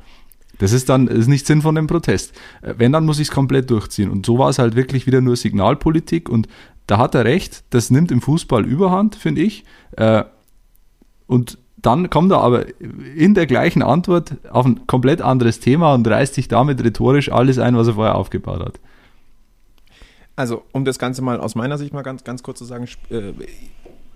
[0.64, 2.34] Das ist dann ist nicht Sinn von dem Protest.
[2.62, 4.10] Äh, wenn, dann muss ich es komplett durchziehen.
[4.10, 6.48] Und so war es halt wirklich wieder nur Signalpolitik und
[6.88, 9.66] da hat er recht, das nimmt im Fußball überhand, finde ich.
[9.98, 10.24] Äh,
[11.28, 16.08] und dann kommt er aber in der gleichen Antwort auf ein komplett anderes Thema und
[16.08, 18.80] reißt sich damit rhetorisch alles ein, was er vorher aufgebaut hat.
[20.38, 23.34] Also, um das Ganze mal aus meiner Sicht mal ganz, ganz kurz zu sagen, äh,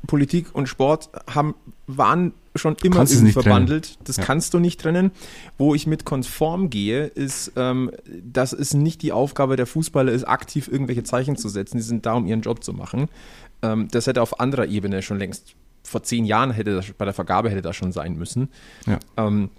[0.07, 1.55] Politik und Sport haben,
[1.87, 3.85] waren schon immer irgendwie verbandelt.
[3.85, 4.03] Trennen.
[4.03, 4.23] Das ja.
[4.23, 5.11] kannst du nicht trennen.
[5.57, 7.91] Wo ich mit konform gehe, ist, ähm,
[8.23, 11.77] dass es nicht die Aufgabe der Fußballer ist, aktiv irgendwelche Zeichen zu setzen.
[11.77, 13.07] Die sind da, um ihren Job zu machen.
[13.61, 17.13] Ähm, das hätte auf anderer Ebene schon längst, vor zehn Jahren hätte das, bei der
[17.13, 18.49] Vergabe hätte das schon sein müssen.
[18.85, 18.99] Ja.
[19.15, 19.49] Ähm,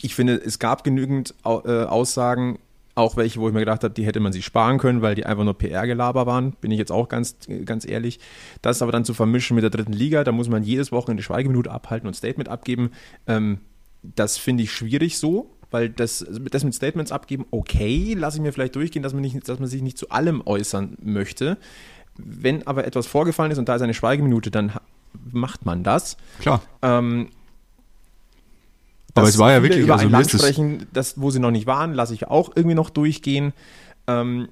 [0.00, 2.58] ich finde, es gab genügend äh, Aussagen,
[2.94, 5.24] auch welche, wo ich mir gedacht habe, die hätte man sich sparen können, weil die
[5.24, 8.20] einfach nur PR-Gelaber waren, bin ich jetzt auch ganz, ganz ehrlich.
[8.60, 11.70] Das aber dann zu vermischen mit der dritten Liga, da muss man jedes Wochenende Schweigeminute
[11.70, 12.90] abhalten und Statement abgeben.
[13.26, 13.60] Ähm,
[14.02, 18.52] das finde ich schwierig so, weil das, das mit Statements abgeben, okay, lasse ich mir
[18.52, 21.56] vielleicht durchgehen, dass man, nicht, dass man sich nicht zu allem äußern möchte.
[22.18, 24.72] Wenn aber etwas vorgefallen ist und da ist eine Schweigeminute, dann
[25.30, 26.18] macht man das.
[26.40, 26.62] Klar.
[26.82, 27.28] Ähm,
[29.14, 31.66] aber es war ja wirklich über also ein Land sprechen, das, wo sie noch nicht
[31.66, 33.52] waren, lasse ich auch irgendwie noch durchgehen.
[34.06, 34.48] Ähm,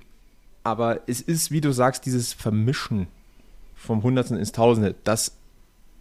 [0.62, 3.06] aber es ist, wie du sagst, dieses Vermischen
[3.74, 5.32] vom Hundertsten ins Tausende, das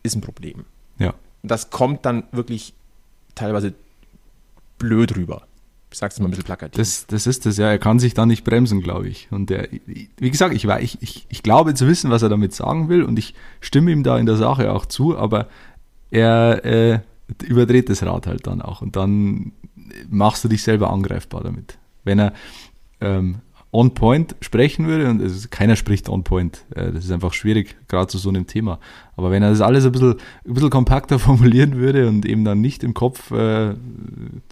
[0.03, 0.65] ist ein Problem.
[0.97, 1.13] Ja.
[1.43, 2.73] Das kommt dann wirklich
[3.35, 3.73] teilweise
[4.77, 5.43] blöd rüber.
[5.91, 6.77] Ich sag's mal ein bisschen plakativ.
[6.77, 7.69] Das, das ist das, ja.
[7.69, 9.27] Er kann sich da nicht bremsen, glaube ich.
[9.31, 12.89] Und der, wie gesagt, ich, ich, ich, ich glaube zu wissen, was er damit sagen
[12.89, 15.47] will und ich stimme ihm da in der Sache auch zu, aber
[16.11, 16.99] er, äh,
[17.43, 18.81] überdreht das Rad halt dann auch.
[18.81, 19.51] Und dann
[20.09, 21.77] machst du dich selber angreifbar damit.
[22.03, 22.33] Wenn er
[23.01, 23.39] ähm,
[23.71, 27.75] on point sprechen würde, und also keiner spricht on point, äh, das ist einfach schwierig,
[27.87, 28.79] gerade zu so einem Thema.
[29.15, 30.15] Aber wenn er das alles ein bisschen,
[30.45, 33.75] ein bisschen kompakter formulieren würde und eben dann nicht im Kopf äh,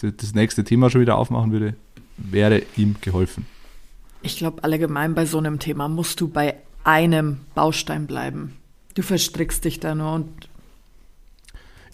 [0.02, 1.76] das nächste Thema schon wieder aufmachen würde,
[2.18, 3.46] wäre ihm geholfen.
[4.22, 8.54] Ich glaube, allgemein bei so einem Thema musst du bei einem Baustein bleiben.
[8.96, 10.47] Du verstrickst dich da nur und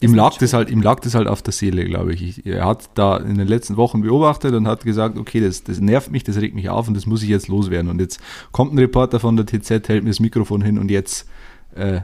[0.04, 2.46] ihm lag, das halt, ihm lag das halt auf der Seele, glaube ich.
[2.46, 6.12] Er hat da in den letzten Wochen beobachtet und hat gesagt, okay, das, das nervt
[6.12, 7.90] mich, das regt mich auf und das muss ich jetzt loswerden.
[7.90, 8.20] Und jetzt
[8.52, 11.28] kommt ein Reporter von der TZ, hält mir das Mikrofon hin und jetzt
[11.76, 12.02] äh,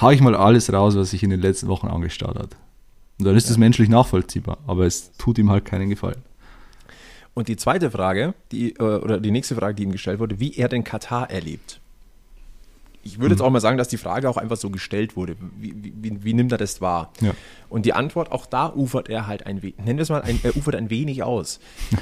[0.00, 2.56] hau ich mal alles raus, was sich in den letzten Wochen angestarrt hat.
[3.18, 3.50] Und dann ist ja.
[3.50, 6.22] das menschlich nachvollziehbar, aber es tut ihm halt keinen Gefallen.
[7.34, 10.54] Und die zweite Frage, die, äh, oder die nächste Frage, die ihm gestellt wurde, wie
[10.54, 11.80] er den Katar erlebt
[13.04, 13.46] ich würde jetzt mhm.
[13.46, 15.36] auch mal sagen, dass die Frage auch einfach so gestellt wurde.
[15.58, 17.12] Wie, wie, wie nimmt er das wahr?
[17.20, 17.32] Ja.
[17.68, 20.40] Und die Antwort, auch da ufert er halt ein wenig, nennen wir es mal, ein,
[20.42, 21.60] er ufert ein wenig aus.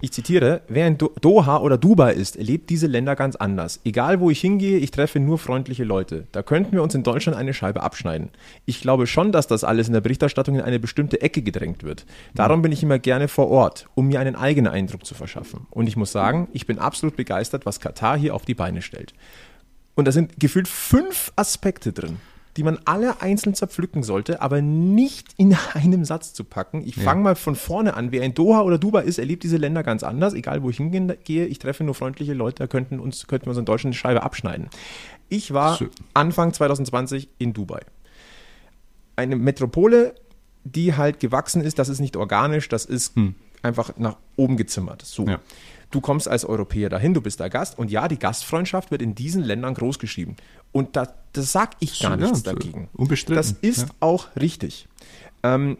[0.00, 3.80] Ich zitiere, wer in Doha oder Dubai ist, erlebt diese Länder ganz anders.
[3.84, 6.26] Egal wo ich hingehe, ich treffe nur freundliche Leute.
[6.30, 8.28] Da könnten wir uns in Deutschland eine Scheibe abschneiden.
[8.66, 12.04] Ich glaube schon, dass das alles in der Berichterstattung in eine bestimmte Ecke gedrängt wird.
[12.34, 15.66] Darum bin ich immer gerne vor Ort, um mir einen eigenen Eindruck zu verschaffen.
[15.70, 19.14] Und ich muss sagen, ich bin absolut begeistert, was Katar hier auf die Beine stellt.
[19.94, 22.16] Und da sind gefühlt fünf Aspekte drin,
[22.56, 26.82] die man alle einzeln zerpflücken sollte, aber nicht in einem Satz zu packen.
[26.84, 27.24] Ich fange ja.
[27.24, 28.12] mal von vorne an.
[28.12, 30.34] Wer in Doha oder Dubai ist, erlebt diese Länder ganz anders.
[30.34, 33.58] Egal, wo ich hingehe, ich treffe nur freundliche Leute, da könnten, uns, könnten wir uns
[33.58, 34.68] in Deutschland eine Scheibe abschneiden.
[35.28, 35.78] Ich war
[36.12, 37.80] Anfang 2020 in Dubai.
[39.16, 40.14] Eine Metropole,
[40.64, 43.34] die halt gewachsen ist, das ist nicht organisch, das ist hm.
[43.62, 45.02] einfach nach oben gezimmert.
[45.02, 45.26] So.
[45.26, 45.40] Ja.
[45.94, 49.14] Du kommst als Europäer dahin, du bist der Gast und ja, die Gastfreundschaft wird in
[49.14, 50.34] diesen Ländern großgeschrieben.
[50.72, 52.88] Und da, das sage ich gar nichts dagegen.
[52.94, 53.36] Unbestritten.
[53.36, 53.94] Das ist ja.
[54.00, 54.88] auch richtig.
[55.44, 55.78] Ähm,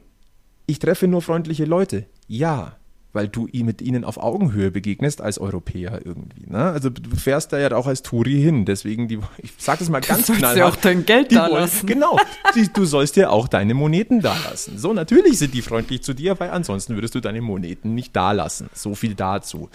[0.66, 2.07] ich treffe nur freundliche Leute.
[2.29, 2.77] Ja,
[3.14, 6.46] weil du mit ihnen auf Augenhöhe begegnest als Europäer irgendwie.
[6.46, 6.59] Ne?
[6.59, 10.00] Also du fährst da ja auch als Touri hin, deswegen die, ich sag das mal
[10.00, 10.59] ganz du knallhart.
[10.59, 11.87] Du auch dein Geld da lassen.
[11.87, 12.18] Genau,
[12.55, 14.79] die, du sollst dir auch deine Moneten da lassen.
[14.79, 18.33] So, natürlich sind die freundlich zu dir, weil ansonsten würdest du deine Moneten nicht da
[18.33, 18.68] lassen.
[18.74, 19.70] So viel dazu.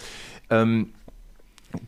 [0.50, 0.90] Ähm,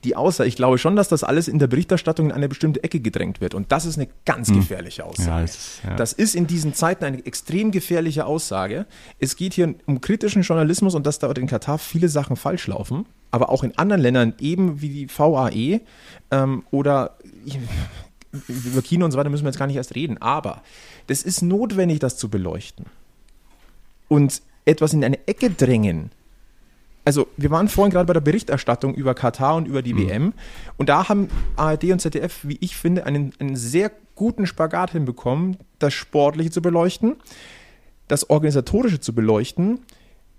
[0.04, 3.00] die Aussage, ich glaube schon, dass das alles in der Berichterstattung in eine bestimmte Ecke
[3.00, 3.54] gedrängt wird.
[3.54, 4.56] Und das ist eine ganz hm.
[4.56, 5.30] gefährliche Aussage.
[5.30, 5.96] Ja, ist, ja.
[5.96, 8.86] Das ist in diesen Zeiten eine extrem gefährliche Aussage.
[9.18, 13.06] Es geht hier um kritischen Journalismus und dass da in Katar viele Sachen falsch laufen.
[13.30, 15.80] Aber auch in anderen Ländern, eben wie die VAE
[16.30, 17.16] ähm, oder
[18.48, 20.20] über Kino und so weiter müssen wir jetzt gar nicht erst reden.
[20.20, 20.62] Aber
[21.06, 22.86] das ist notwendig, das zu beleuchten.
[24.08, 26.10] Und etwas in eine Ecke drängen,
[27.04, 30.08] also wir waren vorhin gerade bei der Berichterstattung über Katar und über die mhm.
[30.08, 30.32] WM
[30.76, 35.56] und da haben ARD und ZDF, wie ich finde, einen, einen sehr guten Spagat hinbekommen,
[35.78, 37.16] das Sportliche zu beleuchten,
[38.08, 39.80] das Organisatorische zu beleuchten,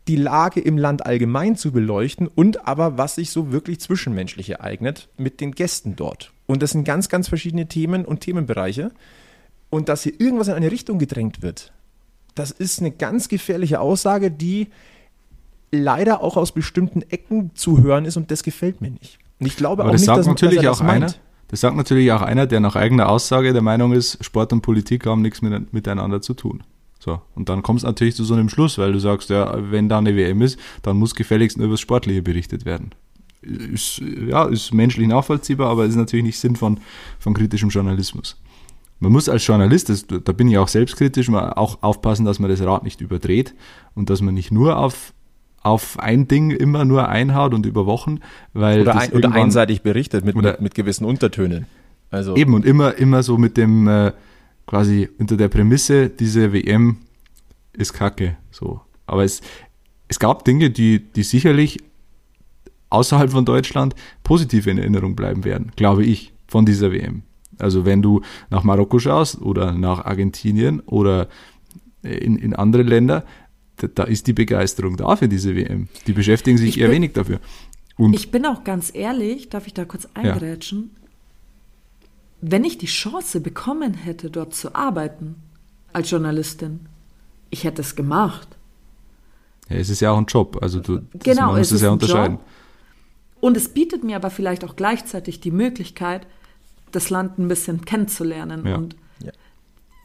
[0.08, 5.10] die Lage im Land allgemein zu beleuchten und aber was sich so wirklich zwischenmenschlich ereignet
[5.18, 6.34] mit den Gästen dort.
[6.46, 8.92] Und das sind ganz, ganz verschiedene Themen und Themenbereiche.
[9.70, 11.72] Und dass hier irgendwas in eine Richtung gedrängt wird,
[12.36, 14.68] das ist eine ganz gefährliche Aussage, die
[15.74, 19.20] leider auch aus bestimmten Ecken zu hören ist und das gefällt mir nicht.
[19.40, 21.14] Und ich glaube Aber auch das nicht, sagt dass, natürlich dass auch einer,
[21.48, 25.06] das sagt natürlich auch einer, der nach eigener Aussage der Meinung ist, Sport und Politik
[25.06, 26.64] haben nichts mit, miteinander zu tun.
[27.00, 29.90] So, und dann kommst du natürlich zu so einem Schluss, weil du sagst, ja, wenn
[29.90, 32.92] da eine WM ist, dann muss gefälligst nur über das Sportliche berichtet werden.
[33.42, 36.80] Ist, ja, ist menschlich nachvollziehbar, aber ist natürlich nicht Sinn von,
[37.20, 38.42] von kritischem Journalismus.
[39.02, 42.62] Man muss als Journalist, das, da bin ich auch selbstkritisch, auch aufpassen, dass man das
[42.62, 43.54] Rad nicht überdreht
[43.96, 45.14] und dass man nicht nur auf
[45.64, 48.20] auf ein Ding immer nur einhaut und über Wochen,
[48.54, 51.66] weil oder, ein, oder einseitig berichtet mit, mit, mit, gewissen Untertönen.
[52.12, 54.12] Also eben und immer immer so mit dem äh,
[54.68, 56.98] quasi unter der Prämisse, diese WM
[57.72, 58.82] ist Kacke, so.
[59.08, 59.42] Aber es
[60.10, 61.80] es gab Dinge, die die sicherlich
[62.90, 67.24] außerhalb von Deutschland positiv in Erinnerung bleiben werden, glaube ich, von dieser WM.
[67.58, 71.28] Also wenn du nach Marokko schaust oder nach Argentinien oder
[72.04, 73.24] in, in andere Länder,
[73.78, 75.88] da, da, ist die Begeisterung da für diese WM.
[76.08, 77.40] Die beschäftigen sich ich eher bin, wenig dafür.
[77.98, 80.92] Und ich bin auch ganz ehrlich, darf ich da kurz eingrätschen?
[80.94, 81.00] Ja.
[82.42, 85.36] Wenn ich die Chance bekommen hätte, dort zu arbeiten,
[85.94, 86.82] als Journalistin,
[87.50, 88.48] ich hätte es gemacht.
[89.70, 91.92] Ja, es ist ja auch ein Job, also du genau, man muss es, es ja
[91.92, 92.38] unterscheiden.
[92.38, 92.46] Job.
[93.40, 96.26] Und es bietet mir aber vielleicht auch gleichzeitig die Möglichkeit,
[96.92, 98.66] das Land ein bisschen kennenzulernen.
[98.66, 98.76] Ja.
[98.78, 99.32] Und ja.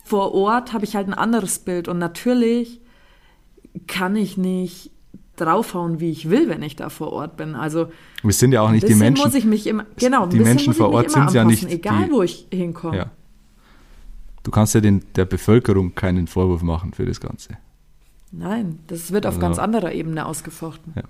[0.04, 1.88] vor Ort habe ich halt ein anderes Bild.
[1.88, 2.80] Und natürlich
[3.86, 4.90] kann ich nicht
[5.36, 7.54] draufhauen, wie ich will, wenn ich da vor Ort bin.
[7.54, 7.90] Also
[8.22, 9.24] wir sind ja auch nicht die Menschen.
[9.24, 10.26] muss ich mich immer genau.
[10.26, 12.96] Die Menschen vor Ort sind ja nicht egal, die, wo ich hinkomme.
[12.96, 13.10] Ja.
[14.42, 17.50] Du kannst ja den, der Bevölkerung keinen Vorwurf machen für das Ganze.
[18.32, 20.92] Nein, das wird auf Also- ganz anderer Ebene ausgefochten.
[20.96, 21.02] Ja.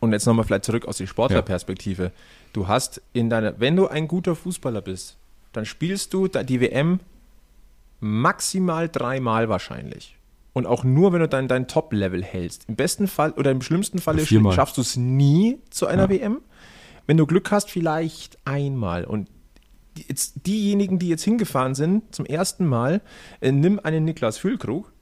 [0.00, 2.12] Und jetzt nochmal vielleicht zurück aus der Sportlerperspektive.
[2.52, 5.16] Du hast in deiner, wenn du ein guter Fußballer bist,
[5.52, 7.00] dann spielst du da- die WM
[8.00, 10.16] maximal dreimal wahrscheinlich.
[10.54, 12.64] Und auch nur, wenn du dein, dein Top-Level hältst.
[12.68, 14.52] Im besten Fall oder im schlimmsten Fall Oder viermal.
[14.54, 16.10] schaffst du es nie zu einer Ja.
[16.10, 16.40] WM.
[17.06, 19.04] Wenn du Glück hast, vielleicht einmal.
[19.04, 19.28] Und
[20.08, 23.02] jetzt diejenigen, die jetzt hingefahren sind zum ersten Mal,
[23.40, 24.92] äh, nimm einen Niklas Füllkrug.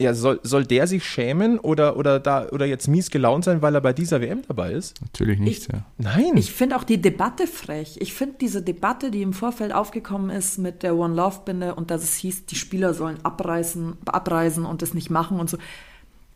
[0.00, 3.74] Ja, soll, soll der sich schämen oder, oder, da, oder jetzt mies gelaunt sein, weil
[3.74, 5.00] er bei dieser WM dabei ist?
[5.02, 5.84] Natürlich nicht, Ich- ja.
[5.98, 6.36] Nein.
[6.36, 7.96] Ich finde auch die Debatte frech.
[8.00, 11.90] Ich finde diese Debatte, die im Vorfeld aufgekommen ist mit der One Love Binde und
[11.90, 15.58] dass es hieß, die Spieler sollen abreißen, abreisen und das nicht machen und so.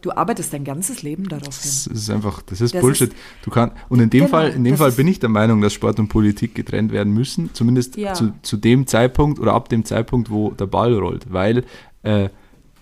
[0.02, 1.70] Du arbeitest dein ganzes Leben darauf hin.
[1.72, 3.08] Das ist einfach, das ist Das Bullshit.
[3.08, 5.30] ist- du kann, und in dem Genau, Fall, in dem Fall ist- bin ich der
[5.30, 8.12] Meinung, dass Sport und Politik getrennt werden müssen, zumindest Ja.
[8.12, 11.64] zu, zu dem Zeitpunkt oder ab dem Zeitpunkt, wo der Ball rollt, weil
[12.02, 12.28] äh,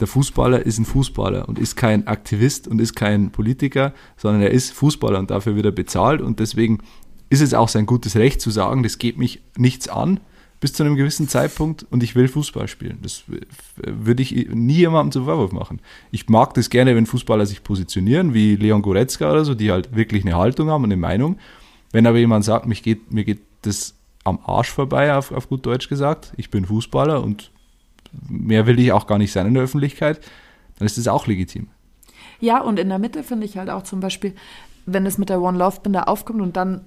[0.03, 4.51] der Fußballer ist ein Fußballer und ist kein Aktivist und ist kein Politiker, sondern er
[4.51, 6.81] ist Fußballer und dafür wird er bezahlt und deswegen
[7.31, 10.19] ist es auch sein gutes Recht zu sagen, das geht mich nichts an
[10.59, 12.99] bis zu einem gewissen Zeitpunkt und ich will Fußball spielen.
[13.01, 13.23] Das
[13.77, 15.81] würde ich nie jemandem zum Vorwurf machen.
[16.11, 19.95] Ich mag das gerne, wenn Fußballer sich positionieren, wie Leon Goretzka oder so, die halt
[19.95, 21.39] wirklich eine Haltung haben und eine Meinung.
[21.93, 25.65] Wenn aber jemand sagt, mich geht, mir geht das am Arsch vorbei, auf, auf gut
[25.65, 27.53] Deutsch gesagt, ich bin Fußballer und
[28.29, 30.21] mehr will ich auch gar nicht sein in der Öffentlichkeit,
[30.79, 31.69] dann ist das auch legitim.
[32.41, 34.35] Ja, und in der Mitte finde ich halt auch zum Beispiel,
[34.87, 36.85] wenn es mit der One Love Binde aufkommt und dann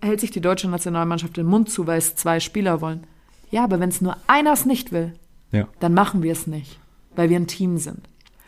[0.00, 3.04] hält sich die deutsche Nationalmannschaft den Mund zu, weil es zwei Spieler wollen.
[3.50, 5.12] Ja, aber wenn es nur einer es nicht will,
[5.52, 5.68] Ja.
[5.80, 6.78] dann machen wir es nicht,
[7.14, 8.00] weil wir ein Team sind.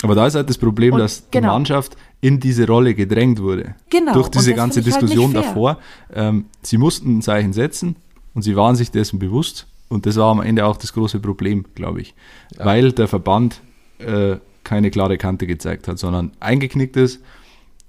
[0.02, 1.48] Aber da ist halt das Problem, Und dass genau.
[1.48, 3.74] die Mannschaft in diese Rolle gedrängt wurde.
[3.90, 5.42] Genau, Durch diese ganze halt Diskussion fair.
[5.42, 5.78] davor.
[6.14, 7.96] Ähm, sie mussten ein Zeichen setzen
[8.34, 9.66] und sie waren sich dessen bewusst.
[9.88, 12.14] Und das war am Ende auch das große Problem, glaube ich.
[12.56, 13.60] Weil der Verband
[13.98, 17.22] äh, keine klare Kante gezeigt hat, sondern eingeknickt ist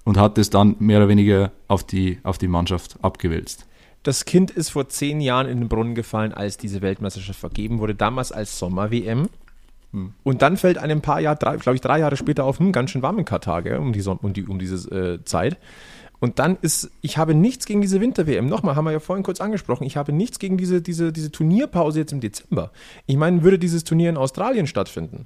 [0.05, 3.65] und hat es dann mehr oder weniger auf die, auf die Mannschaft abgewälzt.
[4.03, 7.95] Das Kind ist vor zehn Jahren in den Brunnen gefallen, als diese Weltmeisterschaft vergeben wurde,
[7.95, 9.27] damals als Sommer-WM.
[10.23, 13.01] Und dann fällt einem paar Jahre, glaube ich, drei Jahre später auf, hm, ganz schön
[13.01, 15.57] warm in Katar, gell, um, die, um, die, um diese äh, Zeit.
[16.19, 18.47] Und dann ist, ich habe nichts gegen diese Winter-WM.
[18.47, 21.99] Nochmal, haben wir ja vorhin kurz angesprochen, ich habe nichts gegen diese, diese, diese Turnierpause
[21.99, 22.71] jetzt im Dezember.
[23.05, 25.25] Ich meine, würde dieses Turnier in Australien stattfinden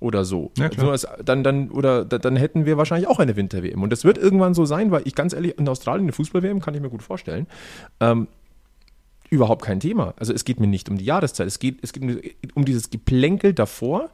[0.00, 0.86] oder so, Ja, klar.
[0.86, 3.82] so als- dann, dann, oder da- dann hätten wir wahrscheinlich auch eine Winter-WM.
[3.82, 6.74] Und das wird irgendwann so sein, weil ich ganz ehrlich, in Australien eine Fußball-WM kann
[6.74, 7.46] ich mir gut vorstellen.
[8.00, 8.26] Ähm,
[9.30, 10.14] überhaupt kein Thema.
[10.18, 12.20] Also es geht mir nicht um die Jahreszeit, es geht, es geht mir
[12.54, 14.10] um dieses Geplänkel davor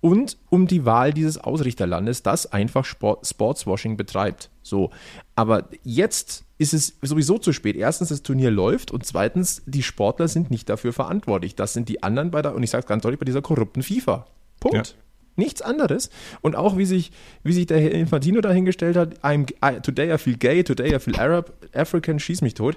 [0.00, 4.50] und um die Wahl dieses Ausrichterlandes, das einfach Sport, Sportswashing betreibt.
[4.62, 4.90] So,
[5.34, 7.76] aber jetzt ist es sowieso zu spät.
[7.76, 11.54] Erstens, das Turnier läuft und zweitens, die Sportler sind nicht dafür verantwortlich.
[11.54, 13.82] Das sind die anderen bei der, und ich sage es ganz deutlich, bei dieser korrupten
[13.82, 14.26] FIFA.
[14.60, 14.76] Punkt.
[14.76, 14.94] Ja.
[15.36, 16.10] Nichts anderes.
[16.40, 17.12] Und auch wie sich,
[17.44, 20.98] wie sich der Herr Infantino dahingestellt hat, I'm, I, today I feel gay, today I
[20.98, 22.76] feel Arab, African, schieß mich tot.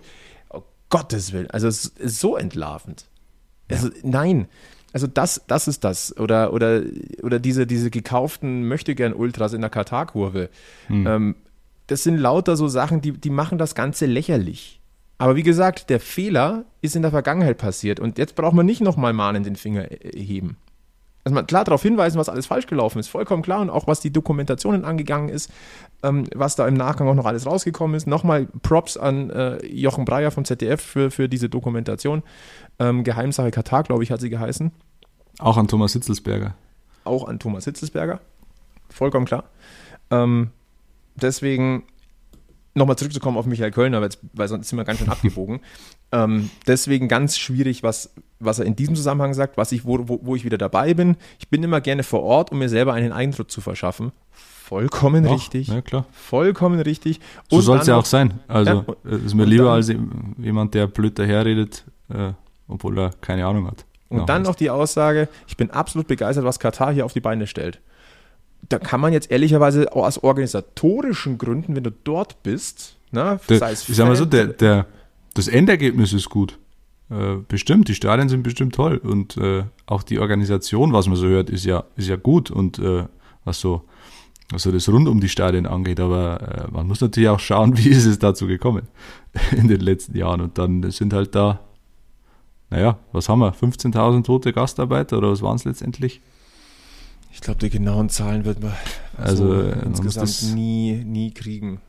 [0.51, 1.49] Oh Gottes Willen.
[1.49, 3.07] Also es ist so entlarvend.
[3.67, 4.47] Also nein.
[4.93, 6.17] Also das, das ist das.
[6.17, 6.81] Oder, oder,
[7.23, 10.49] oder diese, diese gekauften Möchtegern-Ultras in der Katar-Kurve.
[11.05, 11.35] Ähm,
[11.87, 14.81] das sind lauter so Sachen, die, die machen das Ganze lächerlich.
[15.17, 17.99] Aber wie gesagt, der Fehler ist in der Vergangenheit passiert.
[17.99, 20.57] Und jetzt braucht man nicht nochmal mahnend den Finger äh, heben.
[21.23, 23.61] Also man klar darauf hinweisen, was alles falsch gelaufen ist, vollkommen klar.
[23.61, 25.51] Und auch was die Dokumentationen angegangen ist,
[26.03, 28.07] ähm, was da im Nachgang auch noch alles rausgekommen ist.
[28.07, 32.23] Nochmal Props an äh, Jochen Breyer vom ZDF für, für diese Dokumentation.
[32.79, 34.71] Ähm, Geheimsache Katar, glaube ich, hat sie geheißen.
[35.39, 36.55] Auch an Thomas Hitzelsberger.
[37.03, 38.19] Auch an Thomas Hitzelsberger.
[38.89, 39.45] Vollkommen klar.
[40.09, 40.51] Ähm,
[41.15, 41.83] deswegen
[42.73, 44.01] nochmal zurückzukommen auf Michael Kölner,
[44.33, 45.59] weil, sonst sind wir ganz schön abgebogen.
[46.11, 50.19] ähm, deswegen ganz schwierig, was, was er in diesem Zusammenhang sagt, was ich, wo, wo,
[50.23, 51.15] wo ich wieder dabei bin.
[51.39, 54.11] Ich bin immer gerne vor Ort, um mir selber einen Eindruck zu verschaffen.
[54.31, 55.67] Vollkommen Ja, richtig.
[55.67, 56.05] Ja, klar.
[56.11, 57.19] Vollkommen richtig.
[57.49, 58.39] So soll es ja auch sein.
[58.47, 59.93] Also Ja, es ist mir lieber dann- als
[60.37, 62.31] jemand, der blöd daherredet, äh,
[62.69, 63.83] obwohl er keine Ahnung hat.
[64.07, 67.19] Und Ja, dann noch die Aussage, ich bin absolut begeistert, was Katar hier auf die
[67.21, 67.81] Beine stellt.
[68.69, 73.57] Da kann man jetzt ehrlicherweise auch aus organisatorischen Gründen, wenn du dort bist, ne, Der,
[73.57, 74.85] sei es ich sag mal so, der, der,
[75.33, 76.57] das Endergebnis ist gut.
[77.09, 78.97] Äh, bestimmt, die Stadien sind bestimmt toll.
[78.97, 82.51] Und äh, auch die Organisation, was man so hört, ist ja, ist ja gut.
[82.51, 83.05] Und äh,
[83.43, 83.83] was so
[84.51, 85.99] was so das rund um die Stadien angeht.
[85.99, 88.87] Aber äh, man muss natürlich auch schauen, wie ist es dazu gekommen
[89.51, 90.41] in den letzten Jahren.
[90.41, 91.59] Und dann sind halt da,
[92.69, 93.53] naja, was haben wir?
[93.53, 96.21] 15.000 tote Gastarbeiter oder was waren es letztendlich?
[97.33, 98.73] Ich glaube, die genauen Zahlen wird man
[99.17, 101.81] Also, so man muss insgesamt das- nie, nie kriegen.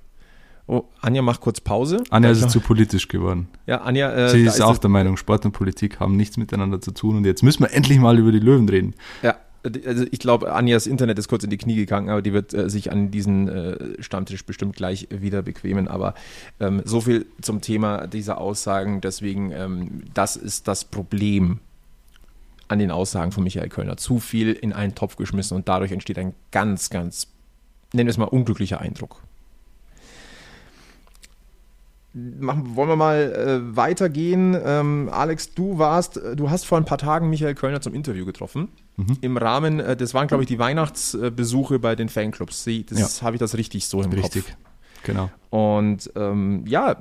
[0.68, 2.04] Oh, Anja macht kurz Pause.
[2.10, 3.48] Anja Ja, ist zu politisch geworden.
[3.66, 6.80] Ja, Anja, äh, Sie da ist auch der Meinung, Sport und Politik haben nichts miteinander
[6.80, 8.94] zu tun und jetzt müssen wir endlich mal über die Löwen reden.
[9.22, 9.36] Ja,
[9.86, 12.70] also ich glaube, Anjas Internet ist kurz in die Knie gegangen, aber die wird äh,
[12.70, 15.88] sich an diesen äh, Stammtisch bestimmt gleich wieder bequemen.
[15.88, 16.14] Aber
[16.60, 19.00] ähm, so viel zum Thema dieser Aussagen.
[19.00, 21.58] Deswegen, ähm, das ist das Problem
[22.72, 23.96] an den Aussagen von Michael Kölner.
[23.96, 27.28] Zu viel in einen Topf geschmissen und dadurch entsteht ein ganz, ganz,
[27.92, 29.22] nennen wir es mal, unglücklicher Eindruck.
[32.14, 34.54] Machen, wollen wir mal äh, weitergehen.
[34.62, 38.26] Ähm, Alex, du warst, äh, du hast vor ein paar Tagen Michael Kölner zum Interview
[38.26, 38.68] getroffen.
[38.96, 39.18] Mhm.
[39.22, 42.64] Im Rahmen, äh, das waren, glaube ich, die Weihnachtsbesuche bei den Fanclubs.
[42.64, 43.26] Sie, das ja.
[43.26, 44.44] habe ich das richtig so im richtig.
[44.44, 44.56] Kopf.
[45.04, 45.30] Genau.
[45.48, 46.96] Und ähm, ja,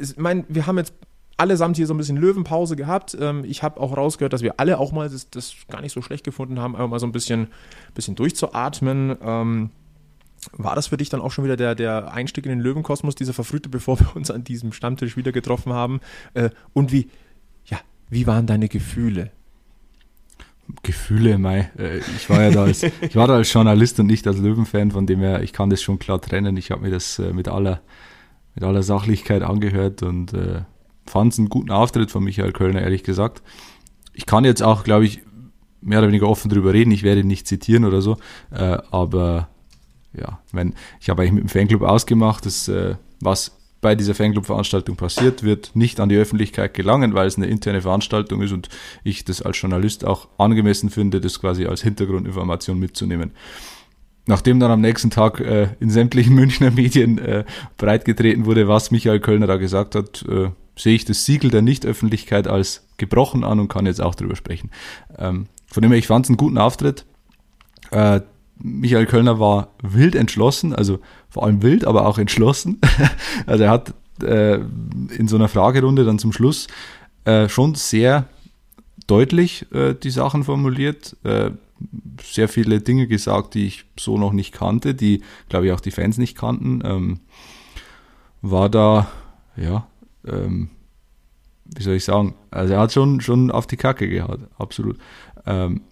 [0.00, 0.94] ich meine, wir haben jetzt
[1.36, 3.16] allesamt hier so ein bisschen Löwenpause gehabt.
[3.20, 6.02] Ähm, ich habe auch rausgehört, dass wir alle auch mal das, das, gar nicht so
[6.02, 7.48] schlecht gefunden haben, einfach mal so ein bisschen,
[7.94, 9.16] bisschen durchzuatmen.
[9.22, 9.70] Ähm,
[10.52, 13.32] war das für dich dann auch schon wieder der, der Einstieg in den Löwenkosmos, dieser
[13.32, 16.00] Verfrühte, bevor wir uns an diesem Stammtisch wieder getroffen haben?
[16.34, 17.08] Äh, und wie,
[17.66, 17.78] ja,
[18.10, 19.30] wie waren deine Gefühle?
[20.82, 21.70] Gefühle, Mai.
[21.78, 24.90] Äh, ich war ja da als, ich war da als Journalist und nicht als Löwenfan,
[24.90, 26.56] von dem her, ich kann das schon klar trennen.
[26.56, 27.80] Ich habe mir das äh, mit aller,
[28.54, 30.62] mit aller Sachlichkeit angehört und äh,
[31.06, 33.42] fand es einen guten Auftritt von Michael Kölner, ehrlich gesagt.
[34.12, 35.22] Ich kann jetzt auch, glaube ich,
[35.80, 36.90] mehr oder weniger offen drüber reden.
[36.90, 38.16] Ich werde ihn nicht zitieren oder so,
[38.50, 39.48] äh, aber
[40.12, 44.96] ja, wenn, ich habe eigentlich mit dem Fanclub ausgemacht, dass äh, was bei dieser Fanclub-Veranstaltung
[44.96, 48.70] passiert, wird nicht an die Öffentlichkeit gelangen, weil es eine interne Veranstaltung ist und
[49.02, 53.32] ich das als Journalist auch angemessen finde, das quasi als Hintergrundinformation mitzunehmen.
[54.26, 57.44] Nachdem dann am nächsten Tag äh, in sämtlichen Münchner Medien äh,
[57.76, 62.48] breitgetreten wurde, was Michael Kölner da gesagt hat, äh, sehe ich das Siegel der Nichtöffentlichkeit
[62.48, 64.70] als gebrochen an und kann jetzt auch drüber sprechen.
[65.18, 67.04] Ähm, von dem her, ich fand es einen guten Auftritt.
[67.90, 68.20] Äh,
[68.58, 72.80] Michael Kölner war wild entschlossen, also vor allem wild, aber auch entschlossen.
[73.46, 74.60] also er hat äh,
[75.16, 76.68] in so einer Fragerunde dann zum Schluss
[77.24, 78.28] äh, schon sehr
[79.06, 81.50] deutlich äh, die Sachen formuliert, äh,
[82.22, 85.90] sehr viele Dinge gesagt, die ich so noch nicht kannte, die, glaube ich, auch die
[85.90, 86.80] Fans nicht kannten.
[86.84, 87.20] Ähm,
[88.40, 89.08] war da,
[89.56, 89.86] ja,
[90.26, 90.70] ähm,
[91.64, 94.98] wie soll ich sagen, also er hat schon, schon auf die Kacke gehabt, absolut.
[95.46, 95.82] Ähm,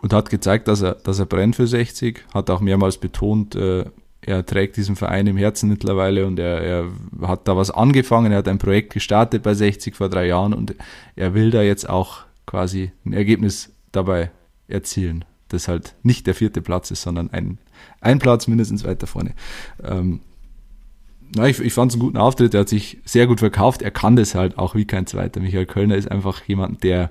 [0.00, 3.84] und hat gezeigt, dass er, dass er brennt für 60, hat auch mehrmals betont, äh,
[4.20, 6.86] er trägt diesen Verein im Herzen mittlerweile und er, er
[7.22, 10.74] hat da was angefangen, er hat ein Projekt gestartet bei 60 vor drei Jahren und
[11.16, 14.30] er will da jetzt auch quasi ein Ergebnis dabei
[14.66, 17.58] erzielen, das halt nicht der vierte Platz ist, sondern ein,
[18.00, 19.34] ein Platz mindestens weiter vorne.
[19.82, 20.20] Ähm,
[21.34, 23.90] na, ich, ich fand es einen guten Auftritt, er hat sich sehr gut verkauft, er
[23.90, 25.40] kann das halt auch wie kein zweiter.
[25.40, 27.10] Michael Kölner ist einfach jemand, der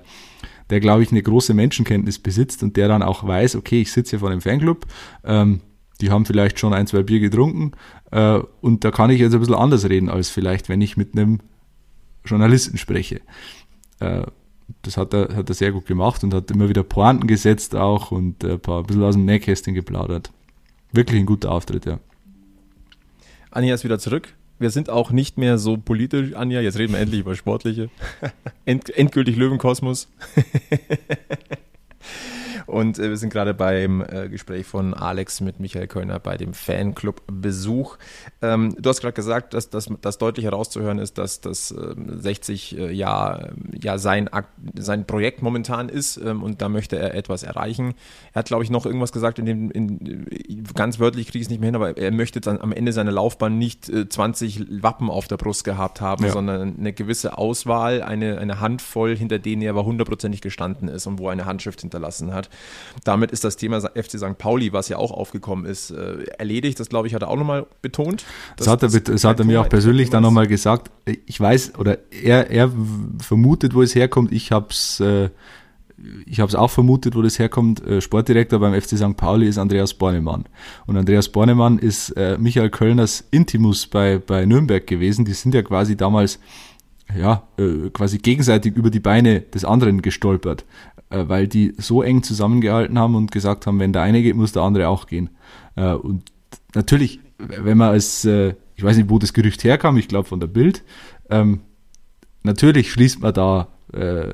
[0.70, 4.10] der, glaube ich, eine große Menschenkenntnis besitzt und der dann auch weiß, okay, ich sitze
[4.10, 4.86] hier vor einem Fanclub,
[5.24, 5.60] ähm,
[6.00, 7.72] die haben vielleicht schon ein, zwei Bier getrunken
[8.10, 11.14] äh, und da kann ich jetzt ein bisschen anders reden, als vielleicht, wenn ich mit
[11.14, 11.40] einem
[12.24, 13.20] Journalisten spreche.
[14.00, 14.22] Äh,
[14.82, 18.10] das hat er, hat er sehr gut gemacht und hat immer wieder Pointen gesetzt auch
[18.12, 20.30] und ein paar ein bisschen aus dem Nähkästchen geplaudert.
[20.92, 21.98] Wirklich ein guter Auftritt, ja.
[23.50, 24.34] Anja ist wieder zurück.
[24.58, 26.60] Wir sind auch nicht mehr so politisch, Anja.
[26.60, 27.90] Jetzt reden wir endlich über Sportliche.
[28.64, 30.08] End, endgültig Löwenkosmos.
[32.68, 36.52] Und äh, wir sind gerade beim äh, Gespräch von Alex mit Michael Kölner bei dem
[36.52, 37.96] Fanclub-Besuch.
[38.42, 42.92] Ähm, du hast gerade gesagt, dass das deutlich herauszuhören ist, dass das ähm, 60 äh,
[42.92, 44.28] Jahr ja sein,
[44.78, 47.94] sein Projekt momentan ist ähm, und da möchte er etwas erreichen.
[48.34, 50.26] Er hat, glaube ich, noch irgendwas gesagt, in dem, in,
[50.74, 53.12] ganz wörtlich kriege ich es nicht mehr hin, aber er möchte dann am Ende seiner
[53.12, 56.32] Laufbahn nicht 20 äh, Wappen auf der Brust gehabt haben, ja.
[56.32, 61.18] sondern eine gewisse Auswahl, eine, eine Handvoll, hinter denen er aber hundertprozentig gestanden ist und
[61.18, 62.50] wo er eine Handschrift hinterlassen hat.
[63.04, 64.38] Damit ist das Thema FC St.
[64.38, 66.80] Pauli, was ja auch aufgekommen ist, äh, erledigt.
[66.80, 68.24] Das, glaube ich, hat er auch nochmal betont.
[68.56, 70.90] Das, hat er, das hat er mir auch persönlich dann nochmal gesagt.
[71.26, 72.72] Ich weiß, oder er, er
[73.20, 74.32] vermutet, wo es herkommt.
[74.32, 75.30] Ich habe es äh,
[76.26, 77.84] ich habe es auch vermutet, wo das herkommt.
[77.84, 79.16] Äh, Sportdirektor beim FC St.
[79.16, 80.44] Pauli ist Andreas Bornemann.
[80.86, 85.24] Und Andreas Bornemann ist äh, Michael Kölners Intimus bei, bei Nürnberg gewesen.
[85.24, 86.38] Die sind ja quasi damals
[87.16, 90.64] ja, äh, quasi gegenseitig über die Beine des anderen gestolpert,
[91.10, 94.52] äh, weil die so eng zusammengehalten haben und gesagt haben, wenn der eine geht, muss
[94.52, 95.30] der andere auch gehen.
[95.76, 96.24] Äh, und
[96.74, 100.40] natürlich, wenn man als, äh, ich weiß nicht, wo das Gerücht herkam, ich glaube von
[100.40, 100.84] der Bild,
[101.30, 101.60] ähm,
[102.42, 104.28] natürlich schließt man da äh,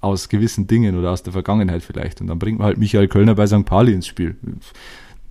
[0.00, 3.36] aus gewissen Dingen oder aus der Vergangenheit vielleicht und dann bringt man halt Michael Kölner
[3.36, 3.64] bei St.
[3.64, 4.36] Pauli ins Spiel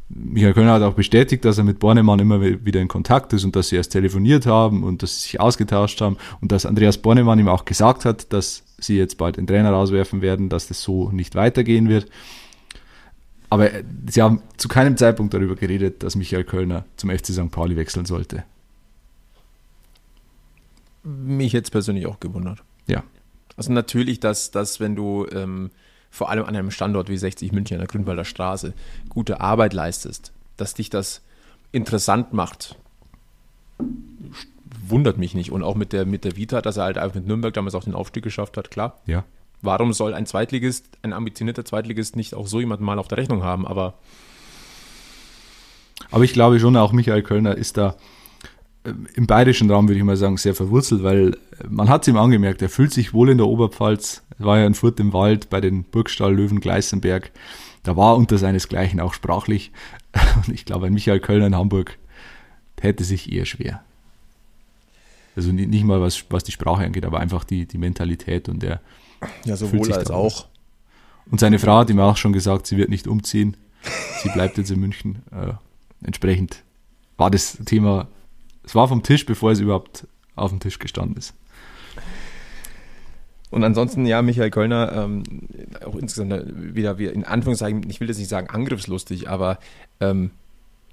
[0.09, 3.55] Michael Kölner hat auch bestätigt, dass er mit Bornemann immer wieder in Kontakt ist und
[3.55, 7.37] dass sie erst telefoniert haben und dass sie sich ausgetauscht haben und dass Andreas Bornemann
[7.37, 11.11] ihm auch gesagt hat, dass sie jetzt bald den Trainer rauswerfen werden, dass das so
[11.11, 12.09] nicht weitergehen wird.
[13.51, 13.69] Aber
[14.07, 17.51] sie haben zu keinem Zeitpunkt darüber geredet, dass Michael Kölner zum FC St.
[17.51, 18.43] Pauli wechseln sollte.
[21.03, 22.63] Mich jetzt persönlich auch gewundert.
[22.87, 23.03] Ja.
[23.57, 25.69] Also natürlich, dass, dass wenn du ähm,
[26.09, 28.73] vor allem an einem Standort wie 60 München an der Grünwalder Straße
[29.09, 31.21] gute Arbeit leistest, dass dich das
[31.71, 32.75] interessant macht,
[34.87, 35.51] wundert mich nicht.
[35.51, 37.83] Und auch mit der, mit der Vita, dass er halt einfach mit Nürnberg damals auch
[37.83, 38.99] den Aufstieg geschafft hat, klar.
[39.05, 39.23] Ja.
[39.61, 43.43] Warum soll ein Zweitligist, ein ambitionierter Zweitligist nicht auch so jemanden mal auf der Rechnung
[43.43, 43.67] haben?
[43.67, 43.95] Aber
[46.11, 47.95] Aber ich glaube schon, auch Michael Kölner ist da
[49.15, 51.35] im bayerischen Raum, würde ich mal sagen, sehr verwurzelt, weil äh,
[51.69, 54.23] man hat es ihm angemerkt, er fühlt sich wohl in der Oberpfalz.
[54.39, 57.31] Er war ja in Furt im Wald bei den Burgstall-Löwen Gleißenberg.
[57.83, 59.71] Da war unter seinesgleichen auch sprachlich.
[60.35, 61.97] Und ich glaube, ein Michael Kölner in Hamburg
[62.81, 63.83] hätte sich eher schwer.
[65.35, 68.63] Also ni- nicht mal was, was die Sprache angeht, aber einfach die, die Mentalität und
[68.63, 68.81] der
[69.45, 70.47] ja, Fühlt sowohl sich als auch.
[71.29, 73.57] und seine Frau hat ihm auch schon gesagt, sie wird nicht umziehen.
[74.23, 75.21] Sie bleibt jetzt in München.
[75.31, 75.53] Äh,
[76.05, 76.63] entsprechend
[77.17, 78.07] war das Thema,
[78.69, 80.05] es war vom Tisch, bevor es überhaupt
[80.35, 81.33] auf dem Tisch gestanden ist.
[83.49, 85.23] Und ansonsten, ja, Michael Kölner, ähm,
[85.83, 89.57] auch insgesamt äh, wieder, wieder in Anführungszeichen, ich will jetzt nicht sagen angriffslustig, aber
[89.99, 90.29] ähm,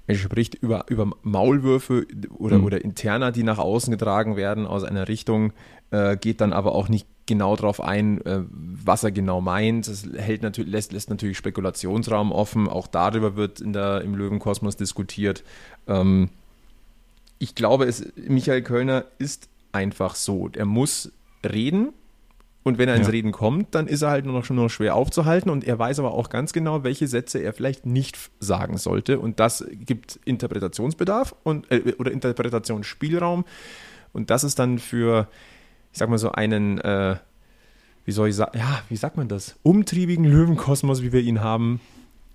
[0.07, 2.07] er spricht über, über Maulwürfe
[2.39, 2.63] oder, Mhm.
[2.63, 5.53] oder Interna, die nach außen getragen werden aus einer Richtung,
[5.91, 9.87] äh, geht dann aber auch nicht genau darauf ein, äh, was er genau meint.
[9.87, 12.67] Das hält natürlich, lässt, lässt natürlich Spekulationsraum offen.
[12.69, 15.43] Auch darüber wird in der, im Löwenkosmos diskutiert.
[15.87, 16.29] Ähm,
[17.39, 20.49] ich glaube, es, Michael Kölner ist einfach so.
[20.53, 21.11] Er muss
[21.47, 21.89] reden
[22.63, 23.11] und wenn er ins Ja.
[23.11, 25.99] Reden kommt, dann ist er halt nur noch schon nur schwer aufzuhalten und er weiß
[25.99, 31.35] aber auch ganz genau, welche Sätze er vielleicht nicht sagen sollte und das gibt Interpretationsbedarf
[31.43, 33.45] und äh, oder Interpretationsspielraum
[34.13, 35.27] und das ist dann für
[35.93, 37.17] ich sag mal so einen äh,
[38.03, 39.57] wie soll ich sagen, ja, wie sagt man das?
[39.63, 41.81] Umtriebigen Löwenkosmos, wie wir ihn haben,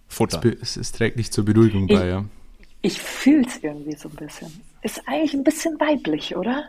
[0.07, 0.43] Futter.
[0.61, 2.25] Es, es trägt nicht zur Beruhigung bei, ja.
[2.83, 4.61] Ich fühle es irgendwie so ein bisschen.
[4.83, 6.64] Ist eigentlich ein bisschen weiblich, oder?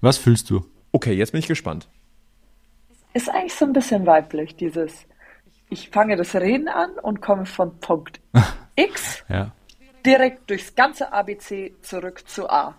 [0.00, 0.64] Was fühlst du?
[0.92, 1.88] Okay, jetzt bin ich gespannt.
[3.14, 4.92] Ist eigentlich so ein bisschen weiblich, dieses.
[5.70, 8.20] Ich fange das Reden an und komme von Punkt
[8.76, 9.50] X Ja,
[10.06, 12.76] direkt durchs ganze ABC zurück zu A.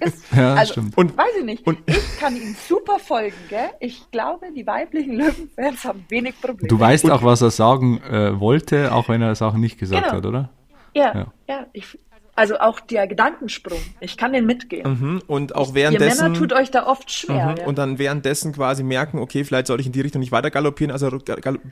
[0.00, 0.96] Ist, ja also, stimmt.
[0.96, 1.66] Und weiß ich nicht.
[1.66, 3.70] und- ich kann ihm super folgen, gell?
[3.80, 6.68] Ich glaube, die weiblichen Löwenfans haben wenig Probleme.
[6.68, 10.16] Du weißt auch, was er sagen äh, wollte, auch wenn er Sachen nicht gesagt Genau.
[10.18, 10.50] hat, oder?
[10.94, 11.32] Ja, Ja.
[11.48, 11.66] ja.
[11.72, 11.98] ich,
[12.34, 13.80] also auch der Gedankensprung.
[14.00, 14.88] Ich kann den mitgehen.
[14.88, 15.22] Mhm.
[15.26, 16.22] Und auch Ihr währenddessen.
[16.24, 17.50] Männer tut euch da oft schwer.
[17.52, 17.56] Mhm.
[17.58, 17.66] Ja.
[17.66, 20.92] Und dann währenddessen quasi merken, okay, vielleicht soll ich in die Richtung nicht weiter galoppieren,
[20.92, 21.10] also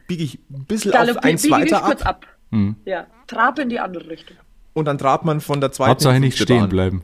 [0.09, 2.67] biege ich ein bisschen Galoppi- auf eins biege dich weiter kurz ab, ab.
[2.85, 4.37] Ja, trabe in die andere Richtung.
[4.73, 7.03] und dann trabt man von der zweiten Hauptsache in die nicht stehen bleiben.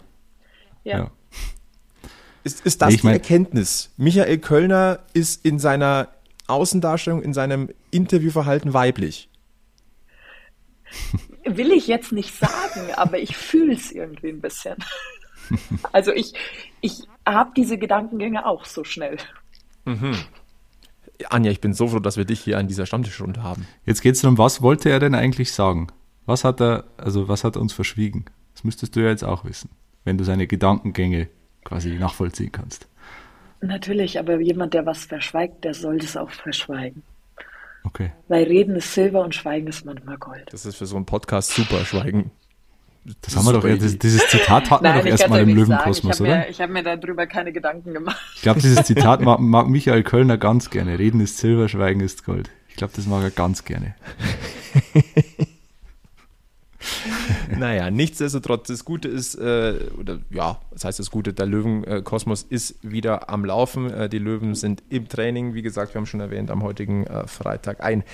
[0.84, 0.98] Ja.
[0.98, 1.10] Ja.
[2.44, 3.90] Ist, ist das Ich die mein- Erkenntnis?
[3.96, 6.08] Michael Kölner ist in seiner
[6.48, 9.28] Außendarstellung, in seinem Interviewverhalten weiblich.
[11.44, 14.76] Will ich jetzt nicht sagen, aber ich fühle es irgendwie ein bisschen.
[15.92, 16.32] Also ich,
[16.80, 19.18] ich habe diese Gedankengänge auch so schnell.
[21.28, 23.66] Anja, ich bin so froh, dass wir dich hier an dieser Stammtischrunde haben.
[23.84, 25.88] Jetzt geht es darum, was wollte er denn eigentlich sagen?
[26.24, 28.24] Was hat er, also was hat er uns verschwiegen?
[28.54, 29.70] Das müsstest du ja jetzt auch wissen,
[30.04, 31.28] wenn du seine Gedankengänge
[31.64, 32.88] quasi nachvollziehen kannst.
[33.60, 37.02] Natürlich, aber jemand, der was verschweigt, der soll das auch verschweigen.
[37.84, 38.12] Okay.
[38.28, 40.44] Weil Reden ist Silber und Schweigen ist manchmal Gold.
[40.50, 42.30] Das ist für so einen Podcast super, Schweigen.
[43.22, 46.30] Das haben wir doch, das, dieses Zitat hatten wir doch erstmal im Löwenkosmos, Ich habe
[46.30, 46.38] oder?
[46.38, 48.20] mir, ich hab mir darüber keine Gedanken gemacht.
[48.36, 51.00] Ich glaube, dieses Zitat mag, mag Michael Kölner ganz gerne.
[51.00, 52.50] Reden ist Silber, Schweigen ist Gold.
[52.68, 53.96] Ich glaube, das mag er ganz gerne.
[57.58, 62.76] Naja, nichtsdestotrotz, das Gute ist, äh, oder ja, was heißt das Gute, der Löwenkosmos ist
[62.82, 63.90] wieder am Laufen.
[63.90, 67.26] Äh, die Löwen sind im Training, wie gesagt, wir haben schon erwähnt, am heutigen äh,
[67.26, 68.04] Freitag ein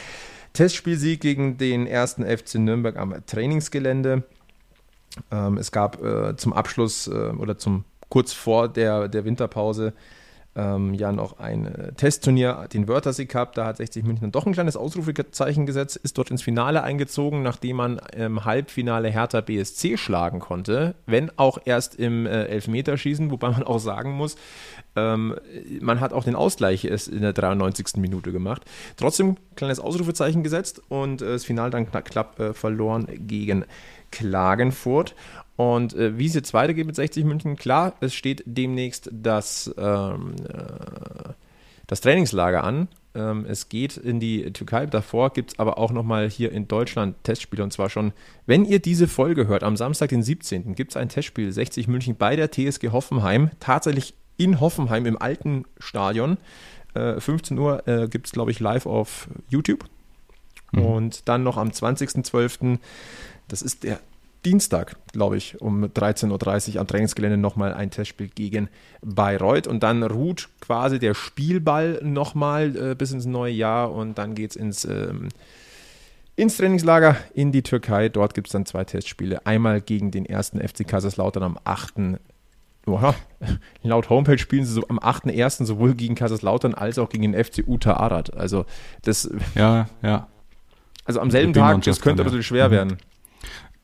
[0.53, 4.25] Testspielsieg gegen den ersten FC Nürnberg am Trainingsgelände.
[5.31, 9.93] Ähm, es gab äh, zum Abschluss äh, oder zum kurz vor der, der Winterpause
[10.59, 13.55] ähm, ja noch ein äh, Testturnier, den Wörthersee Cup.
[13.55, 17.77] Da hat 60 München doch ein kleines Ausrufezeichen gesetzt, ist dort ins Finale eingezogen, nachdem
[17.77, 23.63] man im Halbfinale Hertha BSC schlagen konnte, wenn auch erst im äh, Elfmeterschießen, wobei man
[23.63, 24.37] auch sagen muss,
[24.97, 25.37] ähm,
[25.81, 27.97] man hat auch den Ausgleich erst in der 93.
[27.97, 28.63] Minute gemacht.
[28.97, 33.65] Trotzdem kleines Ausrufezeichen gesetzt und äh, das Finale dann knapp, knapp äh, verloren gegen
[34.11, 35.15] Klagenfurt.
[35.59, 40.37] Und äh, wie es jetzt weitergeht mit 60 München, klar, es steht demnächst das, ähm,
[40.49, 41.33] äh,
[41.89, 42.87] das Trainingslager an.
[43.17, 44.87] Ähm, es geht in die Türkei.
[44.87, 47.65] Davor gibt es aber auch nochmal hier in Deutschland Testspiele.
[47.65, 48.13] Und zwar schon,
[48.47, 50.77] wenn ihr diese Folge hört, am Samstag, den 17.
[50.77, 53.51] gibt es ein Testspiel 60 München bei der TSG Hoffenheim.
[53.59, 56.39] Tatsächlich in Hoffenheim im alten Stadion.
[56.95, 59.87] Äh, 15 Uhr äh, gibt es, glaube ich, live auf YouTube.
[60.71, 62.79] Und dann noch am 20.12.,
[63.49, 63.99] das ist der
[64.45, 68.69] Dienstag, glaube ich, um 13.30 Uhr am Trainingsgelände nochmal ein Testspiel gegen
[69.03, 69.67] Bayreuth.
[69.67, 74.51] Und dann ruht quasi der Spielball nochmal äh, bis ins neue Jahr und dann geht
[74.51, 75.29] es ins, ähm,
[76.37, 78.09] ins Trainingslager in die Türkei.
[78.09, 79.45] Dort gibt es dann zwei Testspiele.
[79.45, 82.19] Einmal gegen den ersten FC Kaiserslautern am 8.
[82.87, 83.15] Oha,
[83.83, 85.65] laut Homepage spielen sie so am 8.1.
[85.65, 88.35] sowohl gegen Kaiserslautern als auch gegen den FC Uta Arad.
[88.35, 88.67] Also
[89.03, 89.29] das.
[89.55, 90.29] Ja, ja.
[91.05, 92.73] Also am selben Tag, das könnte ein bisschen schwer mhm.
[92.73, 92.99] werden.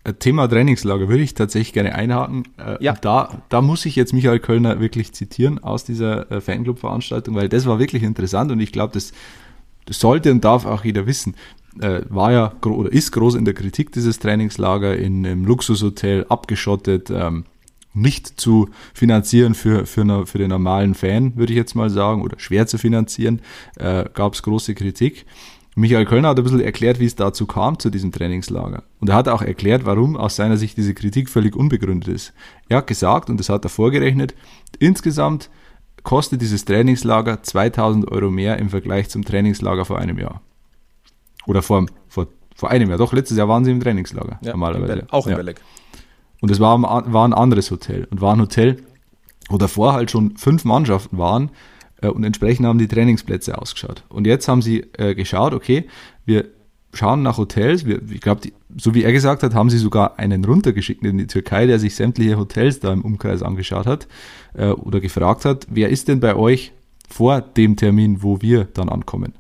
[0.05, 2.45] Äh, Thema Trainingslager würde ich tatsächlich gerne einhaken.
[2.59, 2.93] Äh, ja.
[2.93, 7.67] Da, da muss ich jetzt Michael Kölner wirklich zitieren aus dieser äh, Fanclub-Veranstaltung, weil das
[7.67, 9.13] war wirklich interessant und ich glaube, das,
[9.87, 11.35] das sollte und darf auch jeder wissen.
[11.77, 17.47] War ja oder ist groß in der Kritik dieses Trainingslager in einem Luxushotel abgeschottet, ähm,
[17.95, 22.23] nicht zu finanzieren für, für, eine, für den normalen Fan, würde ich jetzt mal sagen,
[22.23, 23.41] oder schwer zu finanzieren,
[23.77, 25.27] äh, gab es große Kritik.
[25.77, 28.85] Michael Kölner hat ein bisschen erklärt, wie es dazu kam, zu diesem Trainingslager.
[29.01, 32.33] Und er hat auch erklärt, warum aus seiner Sicht diese Kritik völlig unbegründet ist.
[32.69, 34.35] Er hat gesagt, und das hat er vorgerechnet,
[34.79, 35.51] insgesamt
[36.05, 40.43] kostet dieses Trainingslager 2000 Euro mehr im Vergleich zum Trainingslager vor einem Jahr.
[41.47, 42.99] Oder vor, vor, vor einem Jahr.
[42.99, 44.39] Doch, letztes Jahr waren sie im Trainingslager.
[44.43, 45.07] Ja, normalerweise.
[45.11, 45.37] auch in ja.
[45.37, 45.61] Belek.
[46.41, 48.07] Und es war, war ein anderes Hotel.
[48.11, 48.83] Und war ein Hotel,
[49.49, 51.51] wo davor halt schon fünf Mannschaften waren,
[52.03, 54.05] und entsprechend haben die Trainingsplätze ausgeschaut.
[54.09, 55.87] Und jetzt haben sie äh, geschaut, okay,
[56.25, 56.47] wir
[56.93, 57.87] schauen nach Hotels.
[57.87, 61.27] Wir, ich glaube, so wie er gesagt hat, haben sie sogar einen runtergeschickt in die
[61.27, 64.07] Türkei, der sich sämtliche Hotels da im Umkreis angeschaut hat
[64.55, 66.73] äh, oder gefragt hat, wer ist denn bei euch
[67.09, 69.35] vor dem Termin, wo wir dann ankommen?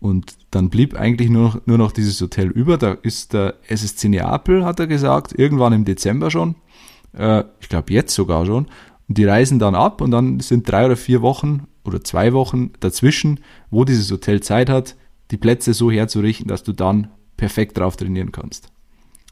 [0.00, 2.76] Und dann blieb eigentlich nur noch, nur noch dieses Hotel über.
[2.76, 6.54] Da ist der SSC Neapel, hat er gesagt, irgendwann im Dezember schon.
[7.16, 8.66] Äh, ich glaube jetzt sogar schon.
[9.08, 12.72] Und die reisen dann ab und dann sind drei oder vier Wochen oder zwei Wochen
[12.80, 13.40] dazwischen,
[13.70, 14.96] wo dieses Hotel Zeit hat,
[15.30, 18.70] die Plätze so herzurichten, dass du dann perfekt drauf trainieren kannst.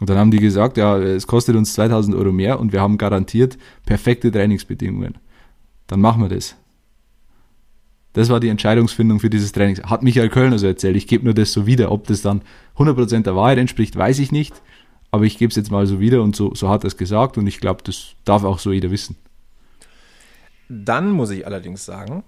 [0.00, 2.98] Und dann haben die gesagt, ja, es kostet uns 2000 Euro mehr und wir haben
[2.98, 5.18] garantiert perfekte Trainingsbedingungen.
[5.86, 6.56] Dann machen wir das.
[8.12, 9.82] Das war die Entscheidungsfindung für dieses Training.
[9.84, 10.96] Hat Michael Kölner so erzählt.
[10.96, 11.90] Ich gebe nur das so wieder.
[11.90, 12.42] Ob das dann
[12.76, 14.54] 100% der Wahrheit entspricht, weiß ich nicht.
[15.10, 17.38] Aber ich gebe es jetzt mal so wieder und so, so hat er es gesagt
[17.38, 19.16] und ich glaube, das darf auch so jeder wissen.
[20.74, 22.24] Dann muss ich allerdings sagen,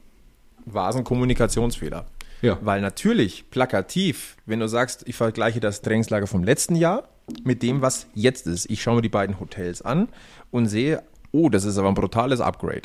[0.64, 2.06] war es ein Kommunikationsfehler.
[2.42, 2.58] Ja.
[2.60, 7.08] Weil natürlich plakativ, wenn du sagst, ich vergleiche das Trainingslager vom letzten Jahr
[7.42, 8.70] mit dem, was jetzt ist.
[8.70, 10.08] Ich schaue mir die beiden Hotels an
[10.50, 12.82] und sehe, oh, das ist aber ein brutales Upgrade.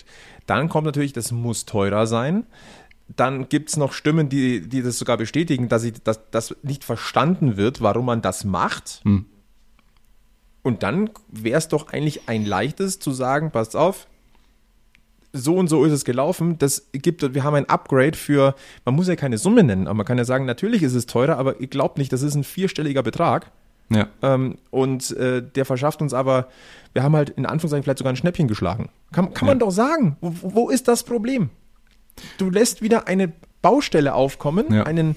[0.47, 2.45] Dann kommt natürlich, das muss teurer sein.
[3.07, 6.83] Dann gibt es noch Stimmen, die, die das sogar bestätigen, dass, ich, dass das nicht
[6.83, 9.01] verstanden wird, warum man das macht.
[9.03, 9.25] Hm.
[10.63, 14.07] Und dann wäre es doch eigentlich ein leichtes zu sagen, passt auf,
[15.33, 16.57] so und so ist es gelaufen.
[16.57, 18.55] Das gibt, wir haben ein Upgrade für,
[18.85, 21.37] man muss ja keine Summe nennen, aber man kann ja sagen, natürlich ist es teurer,
[21.37, 23.51] aber ihr glaubt nicht, das ist ein vierstelliger Betrag.
[23.89, 24.07] Ja.
[24.21, 26.47] Ähm, und äh, der verschafft uns aber,
[26.93, 28.89] wir haben halt in Anführungszeichen vielleicht sogar ein Schnäppchen geschlagen.
[29.11, 30.17] Kann, kann man doch sagen.
[30.21, 31.49] Wo, wo, ist das Problem?
[32.37, 34.83] Du lässt wieder eine Baustelle aufkommen, ja.
[34.83, 35.15] einen,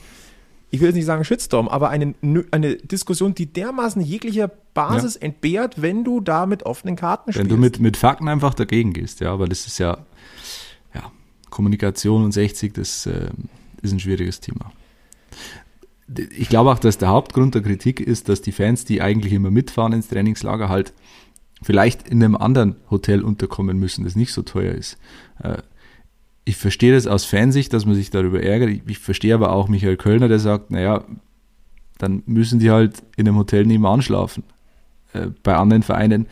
[0.75, 2.15] ich will jetzt nicht sagen Shitstorm, aber eine,
[2.51, 5.23] eine Diskussion, die dermaßen jeglicher Basis ja.
[5.23, 7.49] entbehrt, wenn du da mit offenen Karten spielst.
[7.49, 9.99] Wenn du mit, mit Fakten einfach dagegen gehst, ja, aber das ist ja,
[10.93, 11.13] ja,
[11.49, 13.29] Kommunikation und 60, das äh,
[13.83, 14.73] ist ein schwieriges Thema.
[16.37, 19.53] Ich glaube auch, dass der Hauptgrund der Kritik ist, dass die Fans, die eigentlich immer
[19.53, 20.93] mitfahren ins Trainingslager, halt
[21.63, 24.99] vielleicht in einem anderen Hotel unterkommen müssen, das nicht so teuer ist.
[26.45, 28.71] Ich verstehe das aus Fansicht, dass man sich darüber ärgert.
[28.71, 31.05] Ich, ich verstehe aber auch Michael Kölner, der sagt, naja,
[31.99, 34.45] dann müssen die halt in einem Hotel nebenan schlafen.
[35.13, 36.27] Äh, bei anderen Vereinen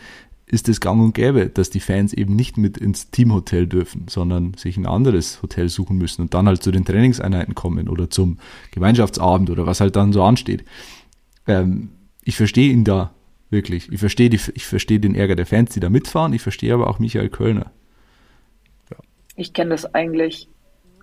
[0.46, 4.52] ist es gang und gäbe, dass die Fans eben nicht mit ins Teamhotel dürfen, sondern
[4.54, 8.38] sich ein anderes Hotel suchen müssen und dann halt zu den Trainingseinheiten kommen oder zum
[8.70, 10.64] Gemeinschaftsabend oder was halt dann so ansteht.
[11.46, 11.88] Ähm,
[12.22, 13.14] ich verstehe ihn da
[13.48, 13.90] wirklich.
[13.90, 16.34] Ich verstehe, die, ich verstehe den Ärger der Fans, die da mitfahren.
[16.34, 17.72] Ich verstehe aber auch Michael Kölner.
[19.36, 20.48] Ich kenne das eigentlich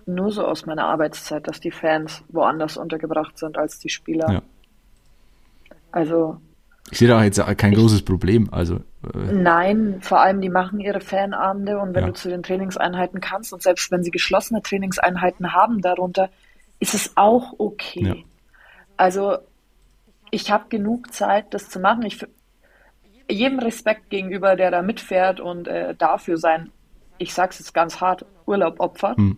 [0.06, 4.30] nur so aus meiner Arbeitszeit, dass die Fans woanders untergebracht sind als die Spieler.
[4.30, 4.42] Ja.
[5.92, 6.40] Also.
[6.90, 8.48] Ich sehe da jetzt kein ich, großes Problem.
[8.50, 8.76] Also,
[9.14, 12.08] äh, nein, vor allem die machen ihre Fanabende und wenn ja.
[12.08, 16.30] du zu den Trainingseinheiten kannst und selbst wenn sie geschlossene Trainingseinheiten haben darunter,
[16.80, 18.06] ist es auch okay.
[18.06, 18.14] Ja.
[18.96, 19.38] Also
[20.30, 22.02] ich habe genug Zeit, das zu machen.
[22.02, 22.26] Ich
[23.28, 26.72] jedem Respekt gegenüber, der da mitfährt und äh, dafür sein
[27.20, 29.18] ich sage es jetzt ganz hart, Urlaub opfert.
[29.18, 29.36] Hm.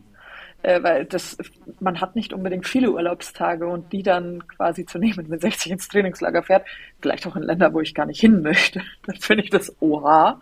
[0.63, 1.37] Äh, weil das,
[1.81, 5.89] man hat nicht unbedingt viele Urlaubstage und die dann quasi zu nehmen, wenn 60 ins
[5.89, 6.65] Trainingslager fährt,
[7.01, 10.41] vielleicht auch in Länder, wo ich gar nicht hin möchte, dann finde ich das oha.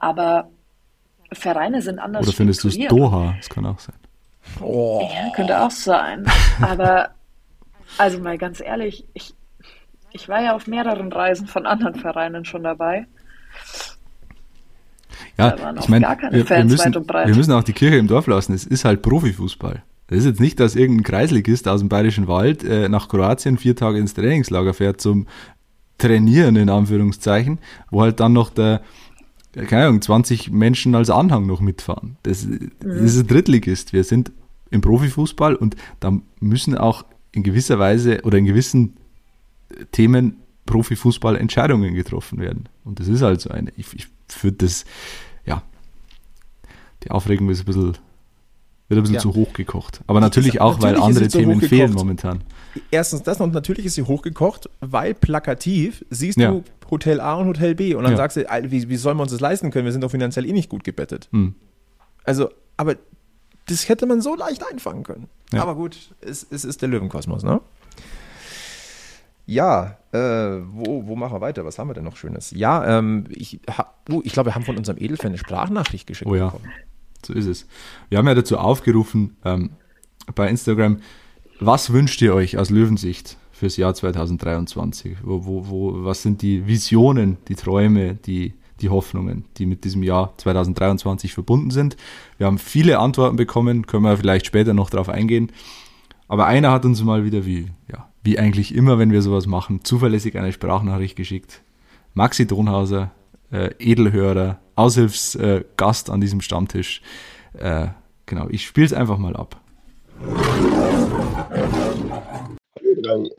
[0.00, 0.50] Aber
[1.32, 2.26] Vereine sind anders.
[2.26, 3.34] Oder findest du es Doha?
[3.36, 3.94] Das kann auch sein.
[4.60, 5.08] Oh.
[5.14, 6.26] Ja, könnte auch sein.
[6.60, 7.10] Aber,
[7.98, 9.34] also mal ganz ehrlich, ich,
[10.10, 13.06] Ich war ja auf mehreren Reisen von anderen Vereinen schon dabei.
[15.40, 18.52] Ja, ich meine, wir, wir, müssen, wir müssen auch die Kirche im Dorf lassen.
[18.52, 19.82] Es ist halt Profifußball.
[20.08, 23.76] Das ist jetzt nicht, dass irgendein Kreisligist aus dem Bayerischen Wald äh, nach Kroatien vier
[23.76, 25.26] Tage ins Trainingslager fährt zum
[25.98, 27.58] Trainieren, in Anführungszeichen,
[27.90, 28.82] wo halt dann noch der,
[29.52, 32.16] keine Ahnung, 20 Menschen als Anhang noch mitfahren.
[32.22, 32.46] Das,
[32.80, 33.92] das ist ein Drittligist.
[33.92, 34.32] Wir sind
[34.70, 38.96] im Profifußball und da müssen auch in gewisser Weise oder in gewissen
[39.92, 42.68] Themen Profifußball Entscheidungen getroffen werden.
[42.84, 43.72] Und das ist halt so eine.
[43.76, 44.08] Ich, ich
[44.42, 44.84] würde das,
[45.44, 45.62] ja,
[47.04, 47.96] die Aufregung ist ein bisschen
[48.90, 49.20] wird ein bisschen ja.
[49.20, 50.00] zu hoch gekocht.
[50.08, 52.42] Aber natürlich ist, auch, natürlich weil andere Themen fehlen momentan.
[52.90, 56.50] Erstens das und natürlich ist sie hochgekocht, weil plakativ siehst ja.
[56.50, 58.16] du Hotel A und Hotel B und dann ja.
[58.16, 59.84] sagst du, wie, wie sollen wir uns das leisten können?
[59.84, 61.28] Wir sind doch finanziell eh nicht gut gebettet.
[61.30, 61.54] Hm.
[62.24, 62.96] Also, aber
[63.66, 65.28] das hätte man so leicht einfangen können.
[65.52, 67.60] Aber gut, es, es ist der Löwenkosmos, ne?
[69.50, 71.64] Ja, äh, wo, wo machen wir weiter?
[71.64, 72.52] Was haben wir denn noch Schönes?
[72.52, 73.58] Ja, ähm, ich,
[74.08, 76.46] uh, ich glaube, wir haben von unserem Edelfan eine Sprachnachricht geschickt oh, ja.
[76.46, 76.70] bekommen.
[77.26, 77.66] So ist es.
[78.10, 79.70] Wir haben ja dazu aufgerufen ähm,
[80.36, 81.00] bei Instagram,
[81.58, 85.16] was wünscht ihr euch aus Löwensicht fürs Jahr 2023?
[85.24, 90.04] Wo, wo, wo, was sind die Visionen, die Träume, die, die Hoffnungen, die mit diesem
[90.04, 91.96] Jahr 2023 verbunden sind?
[92.38, 95.50] Wir haben viele Antworten bekommen, können wir vielleicht später noch darauf eingehen.
[96.28, 99.84] Aber einer hat uns mal wieder, wie, ja, wie eigentlich immer, wenn wir sowas machen,
[99.84, 101.62] zuverlässig eine Sprachnachricht geschickt.
[102.14, 103.12] Maxi Donhauser,
[103.50, 107.02] äh, Edelhörer, Aushilfsgast äh, an diesem Stammtisch.
[107.54, 107.88] Äh,
[108.26, 109.60] genau, ich spiele es einfach mal ab.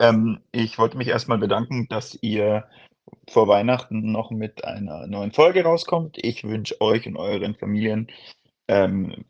[0.00, 2.64] Ähm, ich wollte mich erstmal bedanken, dass ihr
[3.30, 6.18] vor Weihnachten noch mit einer neuen Folge rauskommt.
[6.20, 8.08] Ich wünsche euch und euren Familien
[8.68, 9.24] ähm,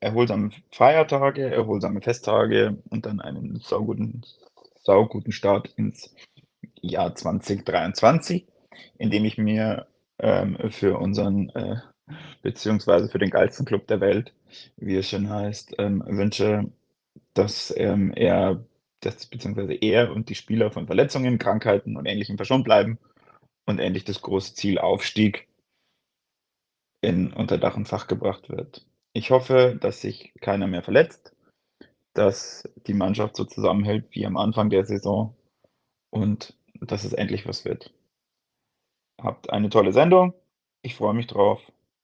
[0.00, 4.22] erholsame Feiertage, erholsame Festtage und dann einen sauguten,
[4.86, 6.14] sauguten Start ins
[6.80, 8.46] Jahr 2023,
[8.98, 9.86] indem ich mir
[10.18, 11.76] ähm, für unseren, äh,
[12.42, 14.32] beziehungsweise für den geilsten Club der Welt,
[14.76, 16.70] wie es schon heißt, ähm, wünsche,
[17.34, 18.64] dass ähm, er,
[19.00, 22.98] dass, beziehungsweise er und die Spieler von Verletzungen, Krankheiten und Ähnlichem verschont bleiben
[23.66, 25.48] und endlich das große Ziel Aufstieg
[27.02, 28.86] in unter Dach und Fach gebracht wird.
[29.12, 31.35] Ich hoffe, dass sich keiner mehr verletzt,
[32.16, 35.36] dass die Mannschaft so zusammenhält wie am Anfang der Saison
[36.10, 37.92] und dass es endlich was wird.
[39.20, 40.34] Habt eine tolle Sendung.
[40.82, 41.60] Ich freue mich drauf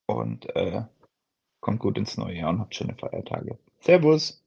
[0.07, 0.83] und äh,
[1.61, 3.57] kommt gut ins neue Jahr und habt schöne Feiertage.
[3.79, 4.42] Servus.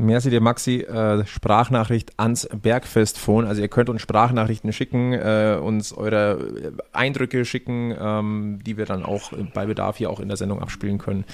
[0.00, 0.82] Merci dir, Maxi.
[0.82, 3.46] Äh, Sprachnachricht ans Bergfestphone.
[3.46, 9.04] Also ihr könnt uns Sprachnachrichten schicken, äh, uns eure Eindrücke schicken, ähm, die wir dann
[9.04, 11.24] auch bei Bedarf hier auch in der Sendung abspielen können.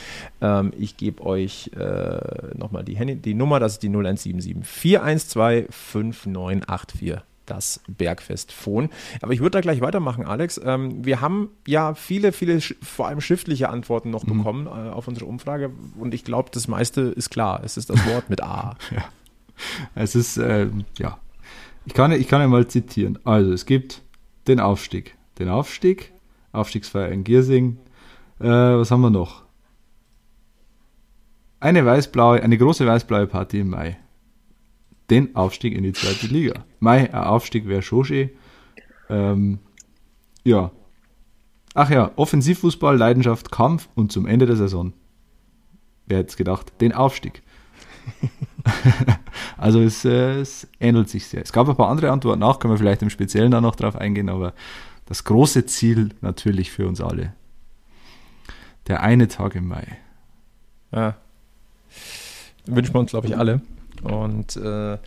[0.40, 7.33] Ähm, ich gebe euch äh, nochmal die, die Nummer, das ist die 0177 412 5984
[7.46, 8.90] das Bergfest Fohn.
[9.20, 10.60] Aber ich würde da gleich weitermachen, Alex.
[10.64, 14.38] Ähm, wir haben ja viele, viele, vor allem schriftliche Antworten noch mhm.
[14.38, 17.60] bekommen äh, auf unsere Umfrage und ich glaube, das meiste ist klar.
[17.64, 18.76] Es ist das Wort mit A.
[18.90, 19.04] ja.
[19.94, 20.68] Es ist, äh,
[20.98, 21.18] ja.
[21.86, 23.18] Ich kann, ich kann ja mal zitieren.
[23.24, 24.02] Also, es gibt
[24.48, 25.16] den Aufstieg.
[25.38, 26.12] Den Aufstieg,
[26.52, 27.78] Aufstiegsfeier in Giersing.
[28.40, 29.44] Äh, was haben wir noch?
[31.60, 33.98] Eine weißblaue, eine große weißblaue Party im Mai
[35.10, 36.64] den Aufstieg in die zweite Liga.
[36.84, 38.30] Mein Aufstieg wäre schon schön.
[39.08, 39.58] Ähm,
[40.44, 40.70] ja.
[41.72, 44.92] Ach ja, Offensivfußball, Leidenschaft, Kampf und zum Ende der Saison.
[46.06, 46.78] Wer hätte es gedacht?
[46.82, 47.42] Den Aufstieg.
[49.56, 51.40] also es, äh, es, ähnelt sich sehr.
[51.40, 53.96] Es gab ein paar andere Antworten auch, können wir vielleicht im Speziellen da noch drauf
[53.96, 54.52] eingehen, aber
[55.06, 57.32] das große Ziel natürlich für uns alle.
[58.88, 59.86] Der eine Tag im Mai.
[60.92, 61.16] Ja.
[62.66, 63.62] Wünschen wir uns, glaube ich, alle.
[64.02, 64.98] Und äh,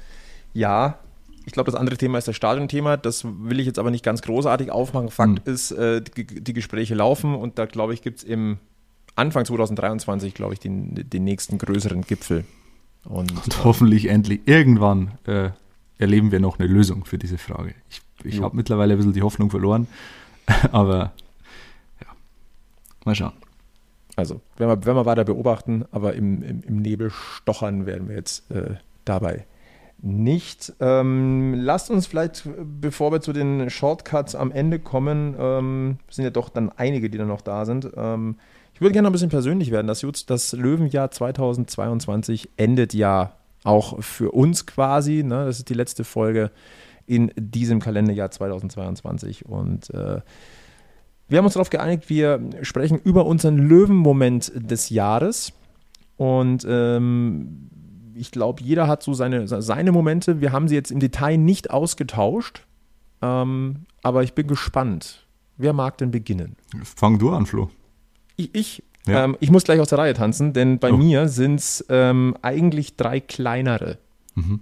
[0.54, 0.98] ja,
[1.48, 2.98] ich glaube, das andere Thema ist das Stadionthema.
[2.98, 5.10] Das will ich jetzt aber nicht ganz großartig aufmachen.
[5.10, 5.54] Fakt mhm.
[5.54, 8.58] ist, äh, die, die, Gespräche laufen und da, glaube ich, gibt es im
[9.16, 12.44] Anfang 2023, glaube ich, den, den nächsten größeren Gipfel.
[13.06, 15.52] Und, und äh, hoffentlich endlich irgendwann äh,
[15.98, 17.74] erleben wir noch eine Lösung für diese Frage.
[17.90, 19.88] Ich, ich habe mittlerweile ein bisschen die Hoffnung verloren,
[20.74, 21.14] aber
[22.02, 22.08] ja,
[23.06, 23.34] mal schauen.
[24.18, 28.18] Also, werden wir, werden wir weiter beobachten, aber im, im, im Nebel stochern werden wir
[28.18, 28.76] jetzt äh,
[29.06, 29.46] dabei
[30.02, 30.74] nicht.
[30.80, 36.30] Ähm, lasst uns vielleicht, bevor wir zu den Shortcuts am Ende kommen, ähm, sind ja
[36.30, 37.90] doch dann einige, die dann noch da sind.
[37.96, 38.38] Ähm,
[38.74, 39.88] ich würde gerne noch ein bisschen persönlich werden.
[39.88, 43.34] Das, das Löwenjahr 2022 endet ja
[43.64, 45.24] auch für uns quasi.
[45.24, 45.46] Ne?
[45.46, 46.52] Das ist die letzte Folge
[47.08, 50.22] in diesem Kalenderjahr 2022 und äh,
[51.30, 55.52] wir haben uns darauf geeinigt, wir sprechen über unseren Löwenmoment des Jahres.
[56.16, 57.70] Und ähm,
[58.18, 60.42] ich glaube, jeder hat so seine, seine Momente.
[60.42, 62.66] Wir haben sie jetzt im Detail nicht ausgetauscht,
[63.22, 65.26] ähm, aber ich bin gespannt.
[65.58, 66.56] Wer mag denn beginnen?
[66.84, 67.70] Fang du an, Flo.
[68.36, 69.24] Ich, ich, ja.
[69.24, 70.98] ähm, ich muss gleich aus der Reihe tanzen, denn bei oh.
[70.98, 73.98] mir sind es ähm, eigentlich drei kleinere.
[74.36, 74.60] Mhm.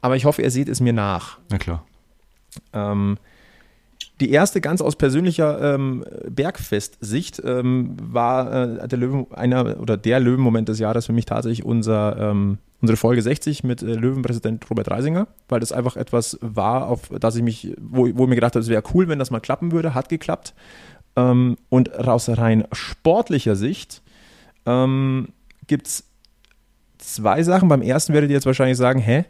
[0.00, 1.38] Aber ich hoffe, ihr seht es mir nach.
[1.50, 1.84] Na klar.
[2.72, 3.18] Ähm,
[4.22, 10.20] die erste ganz aus persönlicher ähm, Bergfest-Sicht ähm, war äh, der Löwen, einer oder der
[10.20, 14.88] Löwenmoment des Jahres für mich tatsächlich unser, ähm, unsere Folge 60 mit äh, Löwenpräsident Robert
[14.88, 18.54] Reisinger, weil das einfach etwas war, auf das ich mich, wo, wo ich mir gedacht
[18.54, 20.54] habe, es wäre cool, wenn das mal klappen würde, hat geklappt.
[21.16, 24.02] Ähm, und aus rein sportlicher Sicht
[24.66, 25.30] ähm,
[25.66, 26.04] gibt es
[26.98, 27.68] zwei Sachen.
[27.68, 29.24] Beim ersten werdet ihr jetzt wahrscheinlich sagen, hä?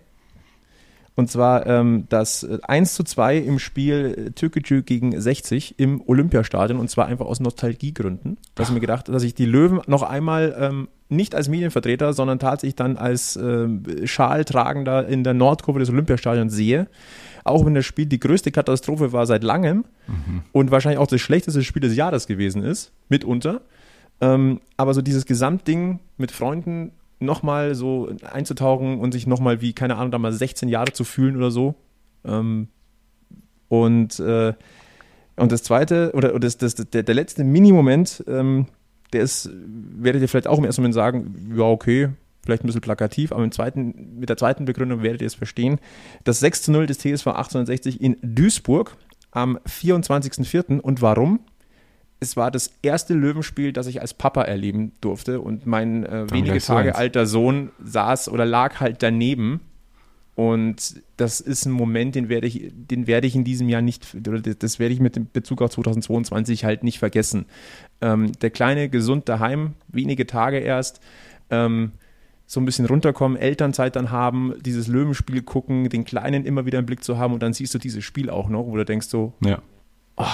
[1.14, 6.02] Und zwar ähm, das 1 äh, zu 2 im Spiel äh, Türkgücü gegen 60 im
[6.06, 8.38] Olympiastadion und zwar einfach aus Nostalgiegründen.
[8.54, 12.38] Dass ich mir gedacht, dass ich die Löwen noch einmal ähm, nicht als Medienvertreter, sondern
[12.38, 13.68] tatsächlich dann als äh,
[14.06, 16.88] Schaltragender in der Nordkurve des Olympiastadions sehe.
[17.44, 20.42] Auch wenn das Spiel die größte Katastrophe war seit langem mhm.
[20.52, 23.60] und wahrscheinlich auch das schlechteste Spiel des Jahres gewesen ist, mitunter.
[24.22, 26.92] Ähm, aber so dieses Gesamtding mit Freunden
[27.22, 31.36] nochmal so einzutauchen und sich nochmal wie, keine Ahnung, da mal 16 Jahre zu fühlen
[31.36, 31.74] oder so.
[32.24, 32.68] Ähm,
[33.68, 34.52] und, äh,
[35.36, 38.66] und das zweite, oder, das, das, der, der letzte Mini-Moment, ähm,
[39.12, 42.10] der ist, werdet ihr vielleicht auch im ersten Moment sagen, ja, okay,
[42.44, 45.78] vielleicht ein bisschen plakativ, aber im zweiten, mit der zweiten Begründung werdet ihr es verstehen.
[46.24, 48.96] Das 6 zu 0 des TSV 1860 in Duisburg
[49.30, 50.80] am 24.04.
[50.80, 51.40] Und warum?
[52.22, 56.60] Es war das erste Löwenspiel, das ich als Papa erleben durfte und mein äh, wenige
[56.60, 59.60] Tage alter Sohn saß oder lag halt daneben.
[60.34, 64.14] Und das ist ein Moment, den werde ich, den werde ich in diesem Jahr nicht,
[64.26, 67.46] oder das werde ich mit dem Bezug auf 2022 halt nicht vergessen.
[68.00, 71.00] Ähm, der kleine gesund daheim, wenige Tage erst,
[71.50, 71.92] ähm,
[72.46, 76.86] so ein bisschen runterkommen, Elternzeit dann haben, dieses Löwenspiel gucken, den Kleinen immer wieder im
[76.86, 79.34] Blick zu haben und dann siehst du dieses Spiel auch noch, wo du denkst so,
[79.40, 79.60] ja.
[80.16, 80.24] Oh,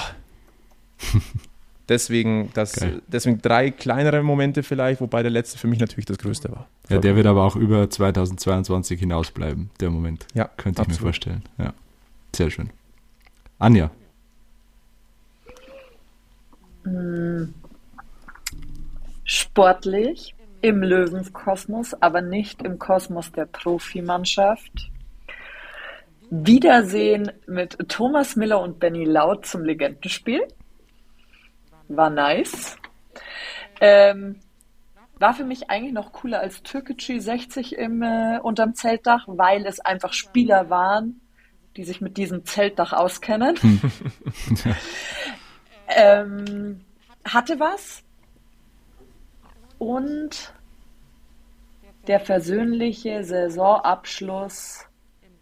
[1.89, 6.51] Deswegen, das, deswegen drei kleinere Momente vielleicht, wobei der letzte für mich natürlich das größte
[6.51, 6.68] war.
[6.91, 10.26] Ja, der wird aber auch über 2022 hinaus bleiben, der Moment.
[10.34, 11.01] Ja, könnte ich absolut.
[11.01, 11.43] mir vorstellen.
[11.57, 11.72] Ja,
[12.34, 12.70] sehr schön.
[13.59, 13.91] Anja.
[16.84, 17.55] Hm.
[19.24, 24.91] Sportlich im Löwenkosmos, aber nicht im Kosmos der Profimannschaft.
[26.30, 30.43] Wiedersehen mit Thomas Miller und Benny Laut zum Legendenspiel
[31.89, 32.76] war nice.
[33.80, 34.41] Ähm,
[35.18, 39.80] war für mich eigentlich noch cooler als Türkgücü 60 im, äh, unterm Zeltdach, weil es
[39.80, 41.20] einfach Spieler waren,
[41.76, 43.57] die sich mit diesem Zeltdach auskennen.
[43.57, 43.80] Hm.
[45.89, 46.80] ähm,
[47.24, 48.03] hatte was.
[49.78, 50.53] Und
[52.07, 54.86] der versöhnliche Saisonabschluss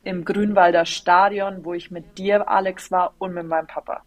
[0.02, 4.02] im Grünwalder Stadion, wo ich mit dir, Alex, war und mit meinem Papa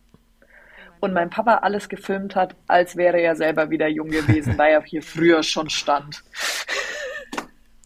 [1.00, 4.84] und mein Papa alles gefilmt hat, als wäre er selber wieder jung gewesen, weil er
[4.84, 6.24] hier früher schon stand.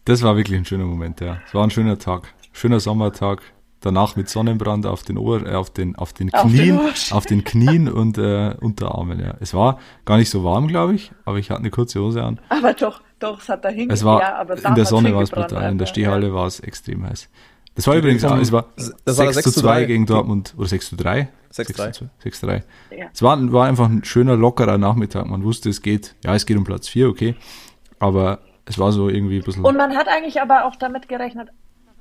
[0.04, 1.38] Das war wirklich ein schöner Moment, ja.
[1.46, 3.42] Es war ein schöner Tag, schöner Sommertag.
[3.80, 7.26] Danach mit Sonnenbrand auf den Ohr, äh, auf den auf den Knien, auf den, auf
[7.26, 9.20] den Knien und äh, Unterarmen.
[9.20, 12.22] Ja, es war gar nicht so warm, glaube ich, aber ich hatte eine kurze Hose
[12.22, 12.40] an.
[12.48, 13.90] Aber doch, doch, es hat dahin.
[13.90, 16.34] Es war ja, in der Sonne war es brutal, in der Stehhalle ja.
[16.34, 17.28] war es extrem heiß.
[17.74, 18.66] Das war übrigens auch, es war,
[19.04, 21.28] das 6 zu 2 gegen Dortmund, oder 6 zu 3?
[21.52, 22.08] 6-3.
[22.24, 22.62] 6-3.
[22.96, 23.06] Ja.
[23.12, 25.26] Es war, war einfach ein schöner, lockerer Nachmittag.
[25.26, 27.36] Man wusste, es geht, ja, es geht um Platz 4, okay.
[28.00, 29.64] Aber es war so irgendwie ein bisschen.
[29.64, 31.50] Und man hat eigentlich aber auch damit gerechnet,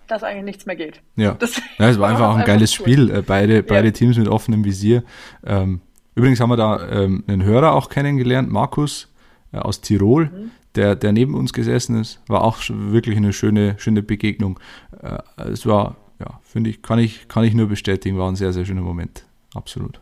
[0.08, 1.02] dass eigentlich nichts mehr geht.
[1.16, 2.86] Ja, das ja es war einfach auch ein geiles cool.
[2.86, 3.12] Spiel.
[3.12, 3.92] Äh, beide, beide ja.
[3.92, 5.04] Teams mit offenem Visier.
[5.46, 5.82] Ähm,
[6.16, 9.14] übrigens haben wir da ähm, einen Hörer auch kennengelernt, Markus
[9.52, 10.52] äh, aus Tirol, mhm.
[10.76, 12.22] Der, der neben uns gesessen ist.
[12.28, 14.60] War auch wirklich eine schöne, schöne Begegnung.
[15.02, 15.20] Äh,
[15.50, 18.66] es war, ja, finde ich, kann ich, kann ich nur bestätigen, war ein sehr, sehr
[18.66, 20.00] schöner Moment absolut.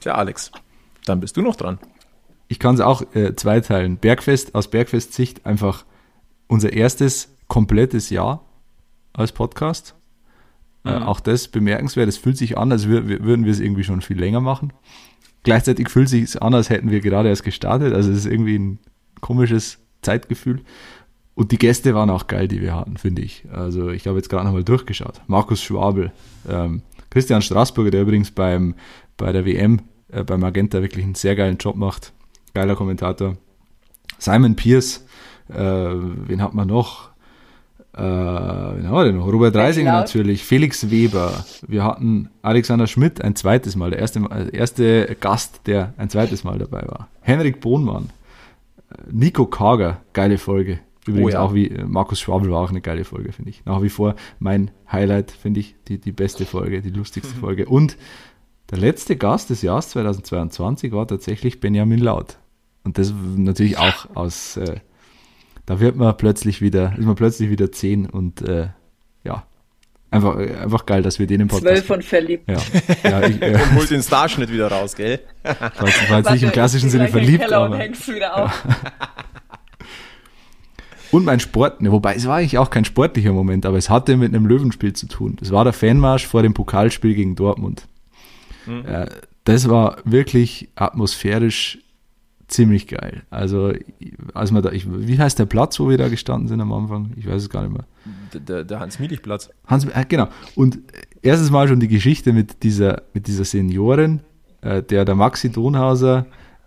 [0.00, 0.52] Tja, Alex,
[1.04, 1.78] dann bist du noch dran.
[2.48, 3.96] Ich kann es auch äh, zweiteilen.
[3.96, 5.84] Bergfest, aus Bergfest-Sicht einfach
[6.46, 8.44] unser erstes komplettes Jahr
[9.12, 9.94] als Podcast.
[10.84, 11.02] Äh, mhm.
[11.02, 12.08] Äh, auch das bemerkenswert.
[12.08, 14.72] Es fühlt sich an, als würden wir es irgendwie schon viel länger machen.
[15.42, 17.94] Gleichzeitig fühlt es sich an, als hätten wir gerade erst gestartet.
[17.94, 18.78] Also es ist irgendwie ein
[19.20, 20.60] komisches Zeitgefühl.
[21.34, 23.44] Und die Gäste waren auch geil, die wir hatten, finde ich.
[23.52, 25.20] Also ich habe jetzt gerade nochmal durchgeschaut.
[25.26, 26.12] Markus Schwabel,
[26.48, 28.74] ähm, Christian Straßburger, der übrigens beim,
[29.16, 32.12] bei der WM äh, beim Magenta wirklich einen sehr geilen Job macht.
[32.54, 33.36] Geiler Kommentator.
[34.18, 35.04] Simon Pierce,
[35.48, 37.10] äh, wen hat man noch?
[37.94, 39.26] Äh, wen haben wir denn noch?
[39.26, 41.44] Robert Reisinger natürlich, Felix Weber.
[41.66, 46.44] Wir hatten Alexander Schmidt ein zweites Mal, der erste, der erste Gast, der ein zweites
[46.44, 47.08] Mal dabei war.
[47.20, 48.15] Henrik Bohnmann, äh,
[49.10, 50.80] Nico Kager, geile Folge.
[51.06, 51.40] Übrigens Oh ja.
[51.40, 53.64] auch wie äh, Markus Schwabel war auch eine geile Folge, finde ich.
[53.64, 57.66] Nach wie vor mein Highlight, finde ich, die, die beste Folge, die lustigste Folge.
[57.66, 57.96] Und
[58.70, 62.38] der letzte Gast des Jahres 2022 war tatsächlich Benjamin Laut.
[62.82, 64.80] Und das natürlich auch aus, äh,
[65.64, 68.68] da wird man plötzlich wieder, ist man plötzlich wieder zehn und äh,
[70.10, 72.48] einfach, einfach geil, dass wir den im Podcast Zwölf und verliebt.
[72.48, 72.58] ja,
[73.02, 75.20] ja, ich, äh, Und holt den Starschnitt wieder raus, gell?
[75.42, 75.54] war
[75.86, 78.64] jetzt, war jetzt nicht im klassischen Sinne verliebt, Keller und aber, hängst wieder auf.
[81.12, 84.16] Und mein Sport, ne, wobei es war eigentlich auch kein sportlicher Moment, aber es hatte
[84.16, 85.36] mit einem Löwenspiel zu tun.
[85.38, 87.86] Das war der Fanmarsch vor dem Pokalspiel gegen Dortmund.
[88.66, 89.06] Äh,
[89.44, 91.78] das war wirklich atmosphärisch
[92.48, 93.22] ziemlich geil.
[93.30, 93.72] Also,
[94.34, 97.10] als man da, ich, wie heißt der Platz, wo wir da gestanden sind am Anfang?
[97.16, 97.84] Ich weiß es gar nicht mehr.
[98.40, 99.50] Der, der, Hans-Mielich-Platz.
[99.66, 100.28] Hans, äh, genau.
[100.54, 100.78] Und
[101.22, 104.20] erstes Mal schon die Geschichte mit dieser, mit dieser Seniorin,
[104.60, 106.26] äh, der der Maxi Donhauser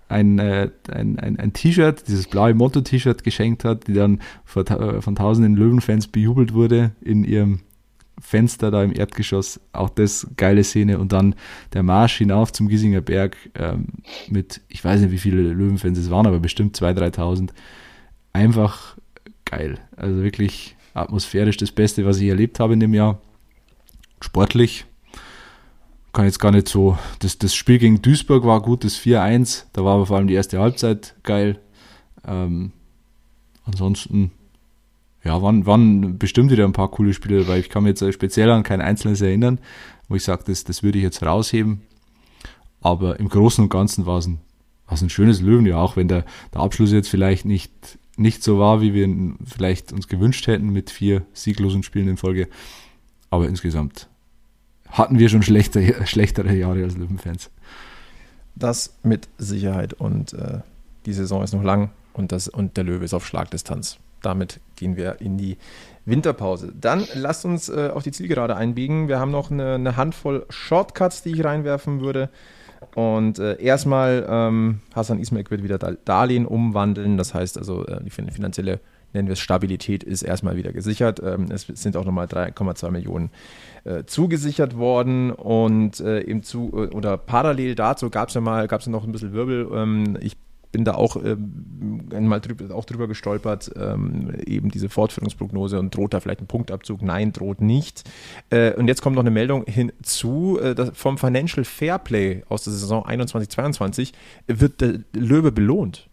[0.09, 4.19] ein, äh, ein, ein, ein T-Shirt, dieses blaue Motto-T-Shirt geschenkt hat, die dann
[4.65, 7.59] ta- äh, von tausenden Löwenfans bejubelt wurde in ihrem
[8.19, 9.59] Fenster da im Erdgeschoss.
[9.71, 10.99] Auch das geile Szene.
[10.99, 11.35] Und dann
[11.73, 13.87] der Marsch hinauf zum Giesinger Berg ähm,
[14.29, 17.49] mit, ich weiß nicht, wie viele Löwenfans es waren, aber bestimmt 2.000, 3.000.
[18.33, 18.97] Einfach
[19.45, 19.79] geil.
[19.95, 23.21] Also wirklich atmosphärisch das Beste, was ich erlebt habe in dem Jahr.
[24.21, 24.85] Sportlich
[26.13, 26.97] kann jetzt gar nicht so.
[27.19, 29.65] Das, das Spiel gegen Duisburg war gut, das 4-1.
[29.73, 31.59] Da war aber vor allem die erste Halbzeit geil.
[32.27, 32.71] Ähm,
[33.65, 34.31] ansonsten,
[35.23, 37.59] ja, waren, waren bestimmt wieder ein paar coole Spiele dabei.
[37.59, 39.59] Ich kann mich jetzt speziell an kein einzelnes erinnern,
[40.07, 41.81] wo ich sage, das, das würde ich jetzt rausheben.
[42.81, 44.39] Aber im Großen und Ganzen war es ein,
[44.87, 48.93] ein schönes Löwenjahr, auch wenn der, der Abschluss jetzt vielleicht nicht, nicht so war, wie
[48.93, 52.47] wir ihn vielleicht uns gewünscht hätten mit vier sieglosen Spielen in Folge.
[53.29, 54.07] Aber insgesamt
[54.87, 57.51] hatten wir schon schlechter, schlechtere Jahre als Löwenfans.
[58.55, 59.93] Das mit Sicherheit.
[59.93, 60.59] Und äh,
[61.05, 63.99] die Saison ist noch lang und, das, und der Löwe ist auf Schlagdistanz.
[64.21, 65.57] Damit gehen wir in die
[66.05, 66.73] Winterpause.
[66.79, 69.07] Dann lasst uns äh, auf die Zielgerade einbiegen.
[69.07, 72.29] Wir haben noch eine, eine Handvoll Shortcuts, die ich reinwerfen würde.
[72.95, 77.17] Und äh, erstmal, ähm, Hassan Ismail wird wieder Dar- Darlehen umwandeln.
[77.17, 78.79] Das heißt also, äh, die fin- finanzielle,
[79.13, 81.21] nennen wir es Stabilität, ist erstmal wieder gesichert.
[81.23, 83.31] Ähm, es sind auch nochmal 3,2 Millionen
[83.83, 85.31] äh, zugesichert worden.
[85.31, 89.03] Und äh, im zu, oder parallel dazu gab es ja mal, gab es ja noch
[89.03, 89.69] ein bisschen Wirbel.
[89.73, 90.37] Ähm, ich
[90.71, 96.13] bin da auch ähm, einmal drüber, auch drüber gestolpert, ähm, eben diese Fortführungsprognose und droht
[96.13, 97.01] da vielleicht ein Punktabzug?
[97.01, 98.03] Nein, droht nicht.
[98.49, 103.05] Äh, und jetzt kommt noch eine Meldung hinzu, äh, vom Financial Fairplay aus der Saison
[103.05, 104.13] 21-22
[104.47, 106.07] wird der Löwe belohnt.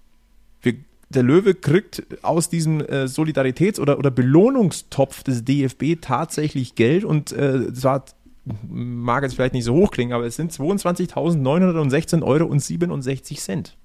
[0.62, 0.74] Wir,
[1.10, 7.30] der Löwe kriegt aus diesem äh, Solidaritäts- oder, oder Belohnungstopf des DFB tatsächlich Geld und
[7.32, 8.06] äh, zwar
[8.68, 13.76] mag jetzt vielleicht nicht so hoch klingen, aber es sind 22.916 Euro und 67 Cent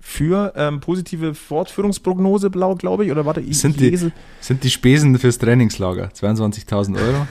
[0.00, 4.12] für ähm, positive Fortführungsprognose, blau, glaube ich, oder warte, ich, Sind ich die- lese.
[4.40, 7.26] Sind die Spesen fürs Trainingslager 22.000 Euro?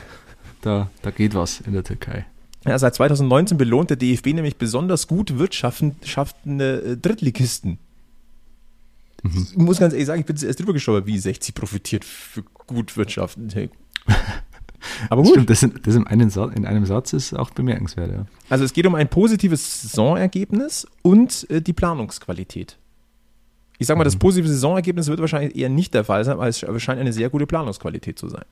[0.61, 2.25] Da, da geht was in der Türkei.
[2.65, 7.79] Ja, seit 2019 belohnt der DFB nämlich besonders gut wirtschaftende äh, Drittligisten.
[9.23, 9.47] Mhm.
[9.51, 12.97] Ich muss ganz ehrlich sagen, ich bin zuerst drüber gestolpert, wie 60 profitiert für gut
[12.97, 13.49] wirtschaften.
[15.09, 15.31] Aber gut.
[15.31, 18.11] Stimmt, das, in, das in, einem Satz, in einem Satz ist auch bemerkenswert.
[18.11, 18.25] Ja.
[18.49, 22.77] Also es geht um ein positives Saisonergebnis und äh, die Planungsqualität.
[23.79, 24.19] Ich sage mal, das Mhm.
[24.19, 27.45] positive Saisonergebnis wird wahrscheinlich eher nicht der Fall sein, aber es scheint eine sehr gute
[27.47, 28.45] Planungsqualität zu sein.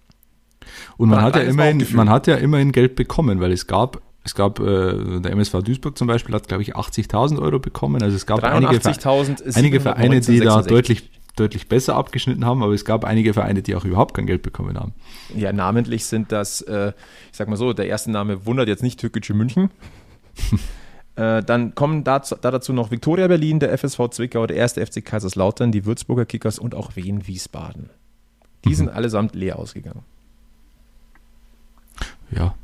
[0.98, 3.68] Und man Man hat, hat ja immerhin, man hat ja immerhin Geld bekommen, weil es
[3.68, 8.02] gab, es gab, äh, der MSV Duisburg zum Beispiel hat, glaube ich, 80.000 Euro bekommen.
[8.02, 10.68] Also es gab einige, Ver- 83.000 einige Vereine, die da 719,66.
[10.68, 14.42] deutlich, deutlich besser abgeschnitten haben, aber es gab einige Vereine, die auch überhaupt kein Geld
[14.42, 14.94] bekommen haben.
[15.36, 16.94] Ja, namentlich sind das, äh,
[17.32, 19.70] ich sag mal so, der erste Name wundert jetzt nicht Türkische München.
[21.16, 25.04] äh, dann kommen dazu, da dazu noch Viktoria Berlin, der FSV Zwickau, der erste FC
[25.04, 27.90] Kaiserslautern, die Würzburger Kickers und auch Wien Wiesbaden.
[28.64, 30.04] Die sind allesamt leer ausgegangen.
[32.32, 32.56] Ja.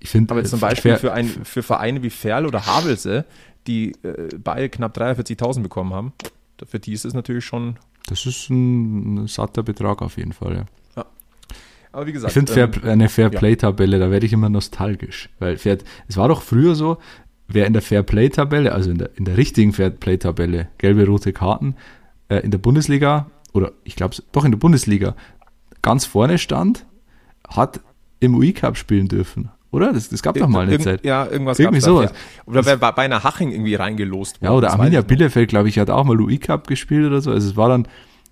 [0.00, 3.24] Ich finde, Aber zum Beispiel für, ein, für Vereine wie Ferl oder Havelse,
[3.66, 6.12] die äh, beide knapp 43.000 bekommen haben,
[6.66, 7.76] für die ist es natürlich schon.
[8.06, 10.66] das ist ein, satter Betrag auf jeden Fall.
[10.96, 11.06] Ja.
[11.92, 13.38] Aber wie Ich gesagt, finde ähm, eine Fair ja.
[13.38, 16.98] Play Tabelle, da werde ich immer nostalgisch, weil Fair, es war doch früher so,
[17.48, 20.68] wer in der Fair Play Tabelle, also in der, in der richtigen Fair Play Tabelle,
[20.78, 21.76] gelbe, rote Karten,
[22.28, 25.14] äh, in der Bundesliga oder ich glaube doch in der Bundesliga
[25.82, 26.86] ganz vorne stand,
[27.46, 27.80] hat
[28.20, 29.92] im UI Cup spielen dürfen, oder?
[29.92, 31.04] Das, das gab doch mal eine irgend- Zeit.
[31.04, 32.10] Ja, irgendwas Irgendwie da, sowas.
[32.12, 32.42] ja.
[32.46, 35.00] Oder wer bei einer Haching irgendwie reingelost Ja, oder Arminia.
[35.02, 37.32] Bielefeld, glaube ich, hat auch mal UI Cup gespielt oder so.
[37.32, 37.88] Also es war dann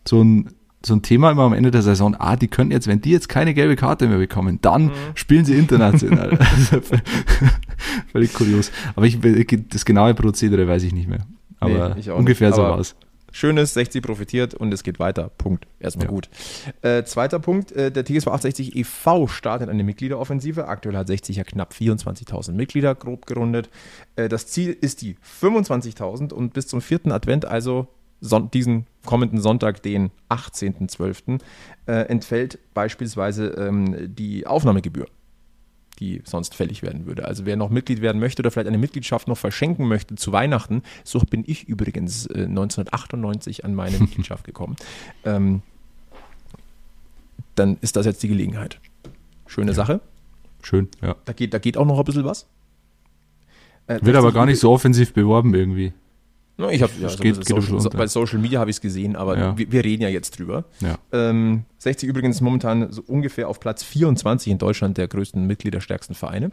[0.07, 0.51] so ein,
[0.87, 3.29] so ein Thema immer am Ende der Saison, ah, die können jetzt, wenn die jetzt
[3.29, 4.91] keine gelbe Karte mehr bekommen, dann Mhm.
[5.15, 6.39] spielen sie international.
[6.39, 6.81] Also
[8.13, 8.71] Völlig kurios.
[8.97, 9.19] Aber ich,
[9.69, 11.21] das genaue Prozedere weiß ich nicht mehr.
[11.59, 12.57] Aber Nee, ungefähr nicht.
[12.57, 12.95] so Aber- war es.
[13.33, 15.31] Schönes, 60 profitiert und es geht weiter.
[15.39, 15.67] Punkt.
[15.79, 16.11] Erstmal Ja.
[16.11, 16.29] gut.
[16.83, 19.27] Äh, zweiter Punkt, äh, der TSV 860 e.V.
[19.29, 20.69] startet eine Mitgliederoffensive.
[20.69, 23.71] Aktuell hat 60 ja knapp 24.000 Mitglieder, grob gerundet.
[24.17, 27.87] Äh, das Ziel ist die 25.000 und bis zum vierten Advent, also
[28.21, 31.41] son diesen kommenden Sonntag, den 18.12.,
[31.87, 35.07] äh, entfällt beispielsweise ähm, die Aufnahmegebühr
[36.01, 37.27] die sonst fällig werden würde.
[37.27, 40.83] Also wer noch Mitglied werden möchte oder vielleicht eine Mitgliedschaft noch verschenken möchte zu Weihnachten,
[41.05, 44.77] so bin ich übrigens äh, 1998 an meine Mitgliedschaft gekommen,
[45.25, 45.63] ähm,
[47.55, 48.81] dann ist das jetzt die Gelegenheit.
[49.47, 50.01] Schöne Sache.
[50.63, 51.17] Schön, ja.
[51.25, 52.47] Da geht, da geht auch noch ein bisschen was.
[53.87, 55.93] Äh, Wird aber 60 gar nicht so offensiv beworben irgendwie.
[56.61, 58.77] No, ich habe ja, Es so geht- geht Social, so, bei Social Media habe ich
[58.77, 59.59] es gesehen, aber Ja.
[59.59, 60.65] wir, wir reden ja jetzt drüber.
[60.81, 60.99] Ja.
[61.13, 66.51] Ähm, 60 übrigens momentan so ungefähr auf Platz 24 in Deutschland der größten Mitgliederstärksten Vereine.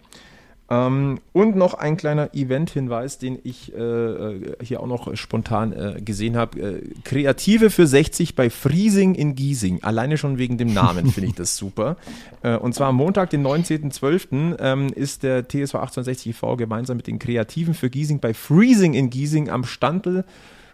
[0.70, 6.02] Ähm, und noch ein kleiner Event-Hinweis, den ich äh, äh, hier auch noch spontan äh,
[6.02, 6.60] gesehen habe.
[6.60, 9.84] Äh, Kreative für 60 bei Friesing in Giesing.
[9.84, 11.96] Alleine schon wegen dem Namen finde ich das super.
[12.44, 16.58] Äh, und zwar am Montag, den 19.12., ähm, ist der TSV 1860 e.V.
[16.58, 20.26] gemeinsam mit den Kreativen für Giesing bei Freezing in Giesing am Standel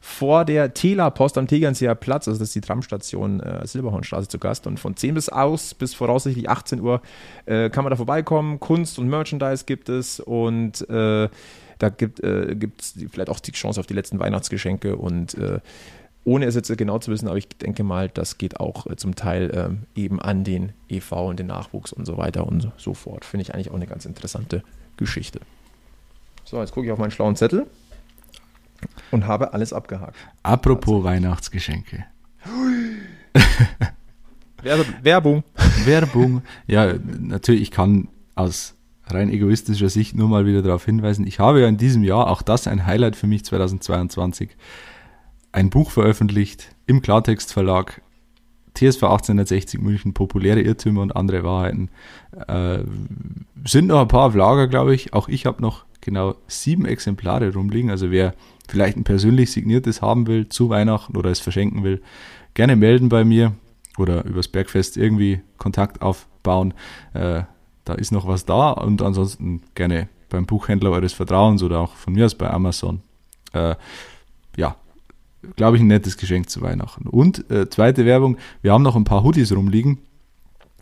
[0.06, 4.68] vor der Tela-Post am Tegernseer Platz, also das ist die Tramstation äh, Silberhornstraße zu Gast.
[4.68, 7.02] Und von 10 bis aus, bis voraussichtlich 18 Uhr,
[7.46, 8.60] äh, kann man da vorbeikommen.
[8.60, 11.30] Kunst und Merchandise gibt es und äh,
[11.80, 15.62] da gibt es vielleicht auch die Chance auf die letzten Weihnachtsgeschenke und äh,
[16.26, 19.16] ohne es jetzt genau zu wissen, aber ich denke mal, das geht auch äh, zum
[19.16, 23.24] Teil ähm, eben an den EV und den Nachwuchs und so weiter und so fort.
[23.24, 24.64] Finde ich eigentlich auch eine ganz interessante
[24.98, 25.40] Geschichte.
[26.44, 27.68] So, jetzt gucke ich auf meinen schlauen Zettel
[29.12, 30.16] und habe alles abgehakt.
[30.44, 32.06] Apropos Weihnachtsgeschenke.
[34.62, 35.44] Werbe Werbung.
[35.86, 36.42] Werbung.
[36.68, 38.76] Ja, natürlich, ich kann aus
[39.08, 41.28] rein egoistischer Sicht nur mal wieder darauf hinweisen.
[41.28, 44.56] Ich habe ja in diesem Jahr, auch das ein Highlight für mich 2022,
[45.52, 48.02] ein Buch veröffentlicht im Klartext Verlag.
[48.76, 51.90] TSV 1860 München, populäre Irrtümer und andere Wahrheiten.
[52.48, 52.80] Äh,
[53.66, 55.14] sind noch ein paar auf Lager, glaube ich.
[55.14, 57.90] Auch ich habe noch genau sieben Exemplare rumliegen.
[57.90, 58.36] Also wer
[58.68, 62.02] vielleicht ein persönlich signiertes haben will zu Weihnachten oder es verschenken will,
[62.54, 63.54] gerne melden bei mir
[63.98, 66.74] oder übers Bergfest irgendwie Kontakt aufbauen.
[67.14, 67.44] Äh,
[67.86, 72.14] da ist noch was da und ansonsten gerne beim Buchhändler eures Vertrauens oder auch von
[72.14, 73.02] mir aus bei Amazon.
[73.54, 73.76] Äh,
[74.58, 74.76] ja,
[75.56, 77.08] glaube ich, ein nettes Geschenk zu Weihnachten.
[77.08, 80.00] Und äh, zweite Werbung, wir haben noch ein paar Hoodies rumliegen.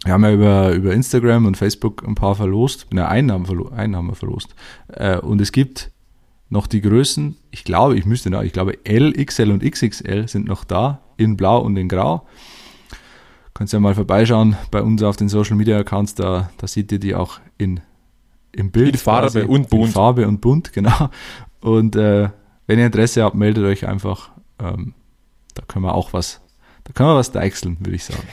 [0.04, 3.70] Wir haben ja über, über Instagram und Facebook ein paar verlost, ne, einen haben, verlo
[3.72, 4.56] wir verlost.
[4.88, 5.92] Äh, und es gibt
[6.50, 10.48] noch die Größen, ich glaube, ich müsste noch, ich glaube L, XL und XXL sind
[10.48, 12.28] noch da, in blau und in grau.
[13.54, 17.00] Kannst ja mal vorbeischauen bei uns auf den Social Media Accounts, da, da seht ihr
[17.00, 17.80] die auch in,
[18.52, 18.94] im Bild.
[18.94, 19.46] In Farbe quasi.
[19.46, 19.86] und bunt.
[19.86, 21.10] In Farbe und bunt, genau.
[21.62, 22.30] Und äh,
[22.68, 24.32] wenn ihr Interesse habt, meldet euch einfach.
[24.60, 24.94] Ähm,
[25.54, 26.41] da können wir auch was,
[26.92, 28.28] da können wir was deichseln, würde ich sagen.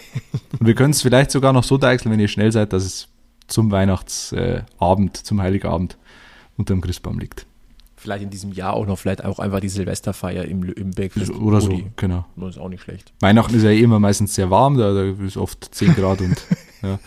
[0.58, 3.08] Und wir können es vielleicht sogar noch so deichseln, wenn ihr schnell seid, dass es
[3.46, 5.96] zum Weihnachtsabend, zum Heiligabend
[6.56, 7.46] unterm Christbaum liegt.
[7.96, 11.30] Vielleicht in diesem Jahr auch noch, vielleicht auch einfach die Silvesterfeier im, im Bergfest.
[11.32, 12.26] Oder so, genau.
[12.36, 13.12] Das ist auch nicht schlecht.
[13.20, 16.36] Weihnachten ist ja eh immer meistens sehr warm, da, da ist oft 10 Grad und,
[16.82, 16.98] ja.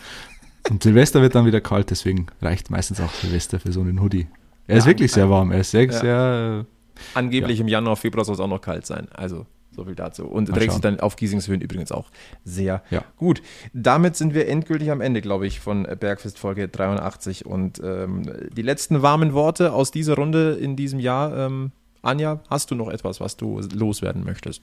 [0.70, 4.26] und Silvester wird dann wieder kalt, deswegen reicht meistens auch Silvester für so einen Hoodie.
[4.66, 5.92] Er ist Ja, wirklich sehr warm, er ist sehr, Ja.
[5.92, 6.66] sehr,
[7.14, 9.08] Angeblich im Januar, Februar soll es auch noch kalt sein.
[9.12, 10.26] Also so viel dazu.
[10.26, 12.10] Und Mal trägt sich dann auf Giesingshöhen übrigens auch
[12.44, 13.02] sehr Ja.
[13.16, 13.42] gut.
[13.72, 17.46] Damit sind wir endgültig am Ende, glaube ich, von Bergfest Folge 83.
[17.46, 21.36] Und ähm, die letzten warmen Worte aus dieser Runde in diesem Jahr.
[21.36, 24.62] Ähm, Anja, hast du noch etwas, was du loswerden möchtest?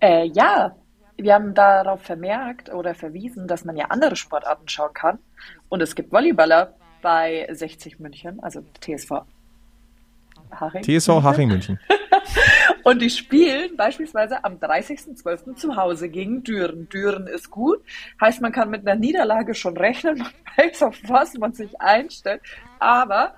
[0.00, 0.74] Äh, ja,
[1.16, 5.18] wir haben darauf vermerkt oder verwiesen, dass man ja andere Sportarten schauen kann.
[5.68, 9.22] Und es gibt Volleyballer bei 60 München, also TSV
[10.50, 10.82] Haching.
[10.82, 11.78] TSV Haching München.
[12.84, 15.56] Und die spielen beispielsweise am 30.12.
[15.56, 16.88] zu Hause gegen Düren.
[16.88, 17.80] Düren ist gut,
[18.20, 22.42] heißt, man kann mit einer Niederlage schon rechnen, man weiß, auf was man sich einstellt,
[22.78, 23.34] aber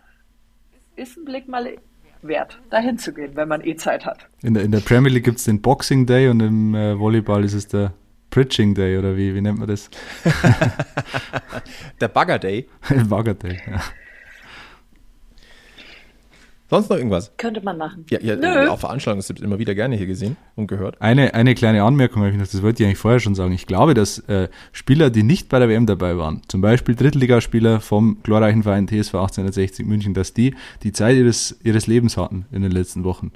[0.97, 1.77] ist ein Blick mal
[2.23, 4.27] wert, dahin zu gehen, wenn man eh Zeit hat.
[4.43, 7.45] in der, in der Premier League gibt es den Boxing Day und im äh, Volleyball
[7.45, 7.93] ist es der
[8.31, 9.89] Bridging Day oder wie, wie nennt man das?
[12.01, 12.69] Der Bagger Day.
[13.09, 13.81] Bagger Day, ja.
[16.69, 17.33] Sonst noch irgendwas?
[17.37, 18.05] Könnte man machen.
[18.11, 18.69] Ja, ja Nö.
[18.69, 21.01] auf Veranstaltungen ist immer wieder gerne hier gesehen und gehört.
[21.01, 23.53] Eine, eine kleine Anmerkung habe ich noch, das wollte ich eigentlich vorher schon sagen.
[23.53, 27.81] Ich glaube, dass äh, Spieler, die nicht bei der WM dabei waren, zum Beispiel Drittligaspieler
[27.81, 32.63] vom glorreichen Verein TSV 1860 München, dass die die Zeit ihres, ihres Lebens hatten in
[32.63, 33.31] den letzten Wochen.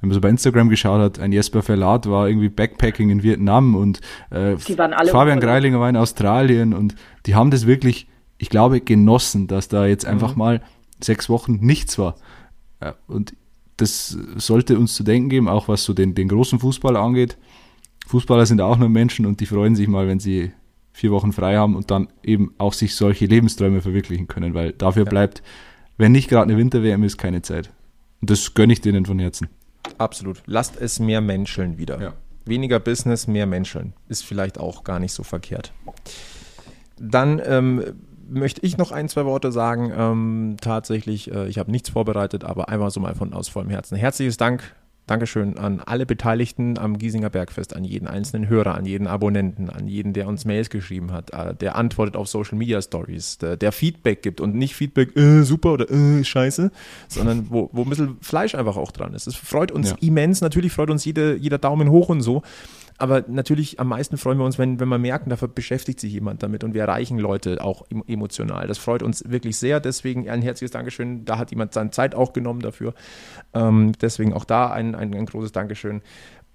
[0.00, 3.76] Wenn man so bei Instagram geschaut hat, ein Jesper Verlat war irgendwie Backpacking in Vietnam
[3.76, 5.38] und äh, Die waren alle Fabian.
[5.38, 8.08] Greilinger war in Australien und die haben das wirklich,
[8.38, 10.60] ich glaube, genossen, dass da jetzt einfach mal
[11.00, 12.16] sechs Wochen nichts war.
[12.82, 13.34] Ja, und
[13.76, 17.38] das sollte uns zu denken geben, auch was so den, den großen Fußball angeht.
[18.06, 20.52] Fußballer sind auch nur Menschen und die freuen sich mal, wenn sie
[20.92, 25.04] vier Wochen frei haben und dann eben auch sich solche Lebensträume verwirklichen können, weil dafür
[25.04, 25.10] ja.
[25.10, 25.42] bleibt,
[25.96, 27.70] wenn nicht gerade eine Winter-WM ist, keine Zeit.
[28.20, 29.48] Und das gönne ich denen von Herzen.
[29.98, 30.42] Absolut.
[30.46, 32.00] Lasst es mehr menscheln wieder.
[32.00, 32.14] Ja.
[32.44, 33.94] Weniger Business, mehr menscheln.
[34.08, 35.72] Ist vielleicht auch gar nicht so verkehrt.
[36.98, 37.82] Dann ähm,
[38.28, 39.92] möchte ich noch ein, zwei Worte sagen.
[39.96, 43.96] Ähm, tatsächlich, äh, ich habe nichts vorbereitet, aber einfach so mal von aus vollem Herzen.
[43.96, 44.74] Herzliches Dank
[45.06, 49.88] Dankeschön an alle Beteiligten am Giesinger Bergfest, an jeden einzelnen Hörer, an jeden Abonnenten, an
[49.88, 53.72] jeden, der uns Mails geschrieben hat, äh, der antwortet auf Social Media Stories, der, der
[53.72, 56.70] Feedback gibt und nicht Feedback, äh, super oder äh, scheiße,
[57.08, 59.26] sondern wo, wo ein bisschen Fleisch einfach auch dran ist.
[59.26, 59.96] Es freut uns ja.
[60.00, 62.42] immens, natürlich freut uns jede, jeder Daumen hoch und so,
[62.98, 66.42] aber natürlich am meisten freuen wir uns, wenn, wenn wir merken, dafür beschäftigt sich jemand
[66.42, 68.66] damit und wir erreichen Leute auch emotional.
[68.66, 69.80] Das freut uns wirklich sehr.
[69.80, 71.24] Deswegen ein herzliches Dankeschön.
[71.24, 72.94] Da hat jemand seine Zeit auch genommen dafür.
[73.54, 76.02] Ähm, deswegen auch da ein, ein, ein großes Dankeschön.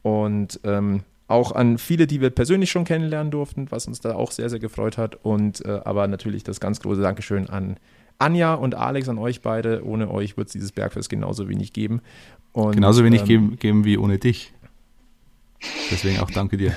[0.04, 4.32] Und ähm, auch an viele, die wir persönlich schon kennenlernen durften, was uns da auch
[4.32, 5.16] sehr, sehr gefreut hat.
[5.24, 7.78] Und äh, aber natürlich das ganz große Dankeschön an
[8.20, 9.86] Anja und Alex, an euch beide.
[9.86, 12.02] Ohne euch wird es dieses Bergfest genauso wenig geben.
[12.54, 14.54] Und, genauso wenig ähm, geben, geben wie ohne dich.
[15.92, 16.74] Deswegen auch danke dir.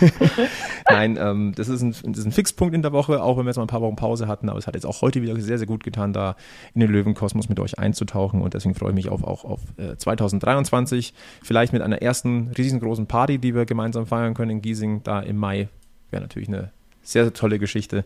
[0.90, 3.50] Nein, ähm, das, ist ein, das ist ein Fixpunkt in der Woche, auch wenn wir
[3.50, 4.48] jetzt mal ein paar Wochen Pause hatten.
[4.48, 6.36] Aber es hat jetzt auch heute wieder sehr, sehr gut getan, da
[6.74, 8.42] in den Löwenkosmos mit euch einzutauchen.
[8.42, 11.14] Und deswegen freue ich mich auf, auch auf äh, 2023.
[11.42, 15.36] Vielleicht mit einer ersten riesengroßen Party, die wir gemeinsam feiern können in Giesing, da im
[15.36, 15.68] Mai.
[16.10, 18.04] Wäre natürlich eine sehr, sehr tolle Geschichte.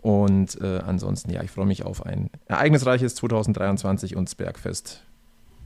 [0.00, 5.04] Und äh, ansonsten, ja, ich freue mich auf ein ereignisreiches 2023 und das Bergfest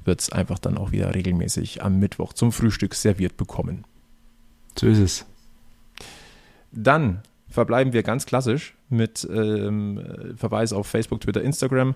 [0.05, 3.85] wird es einfach dann auch wieder regelmäßig am Mittwoch zum Frühstück serviert bekommen.
[4.79, 5.27] So ist es.
[6.73, 11.95] Dann verbleiben wir ganz klassisch mit ähm, Verweis auf Facebook, Twitter, Instagram,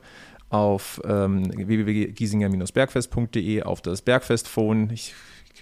[0.50, 4.90] auf ähm, www.giesinger-bergfest.de, auf das Bergfest-Phone.
[4.90, 5.14] Ich,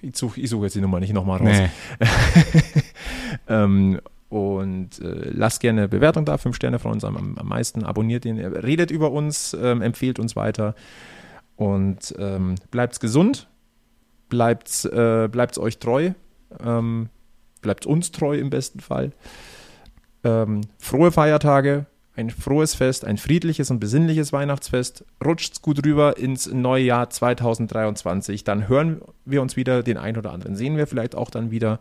[0.02, 1.56] ich suche such jetzt die Nummer nicht nochmal raus.
[1.56, 1.70] Nee.
[3.48, 7.84] ähm, und äh, lasst gerne eine Bewertung da, fünf Sterne von uns am, am meisten,
[7.84, 10.74] abonniert ihn, redet über uns, ähm, empfehlt uns weiter.
[11.56, 13.48] Und ähm, bleibt's gesund,
[14.28, 16.12] bleibt's, äh, bleibt's euch treu,
[16.62, 17.08] ähm,
[17.60, 19.12] bleibt uns treu im besten Fall.
[20.24, 21.86] Ähm, frohe Feiertage,
[22.16, 25.04] ein frohes Fest, ein friedliches und besinnliches Weihnachtsfest.
[25.24, 28.44] Rutscht's gut rüber ins neue Jahr 2023.
[28.44, 31.80] Dann hören wir uns wieder, den einen oder anderen sehen wir vielleicht auch dann wieder.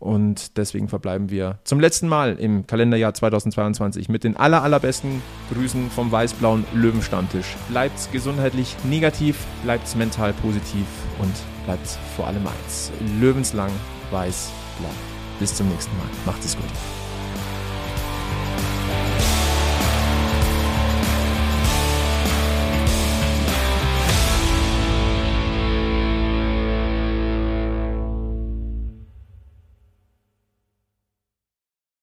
[0.00, 5.22] Und deswegen verbleiben wir zum letzten Mal im Kalenderjahr 2022 mit den aller, allerbesten
[5.52, 7.54] Grüßen vom weiß-blauen Löwenstammtisch.
[7.68, 10.86] Bleibt's gesundheitlich negativ, bleibt's mental positiv
[11.18, 11.32] und
[11.66, 12.90] bleibt's vor allem eins.
[13.20, 13.70] Löwenslang
[14.10, 14.88] weiß-blau.
[15.38, 16.06] Bis zum nächsten Mal.
[16.24, 16.99] Macht es gut.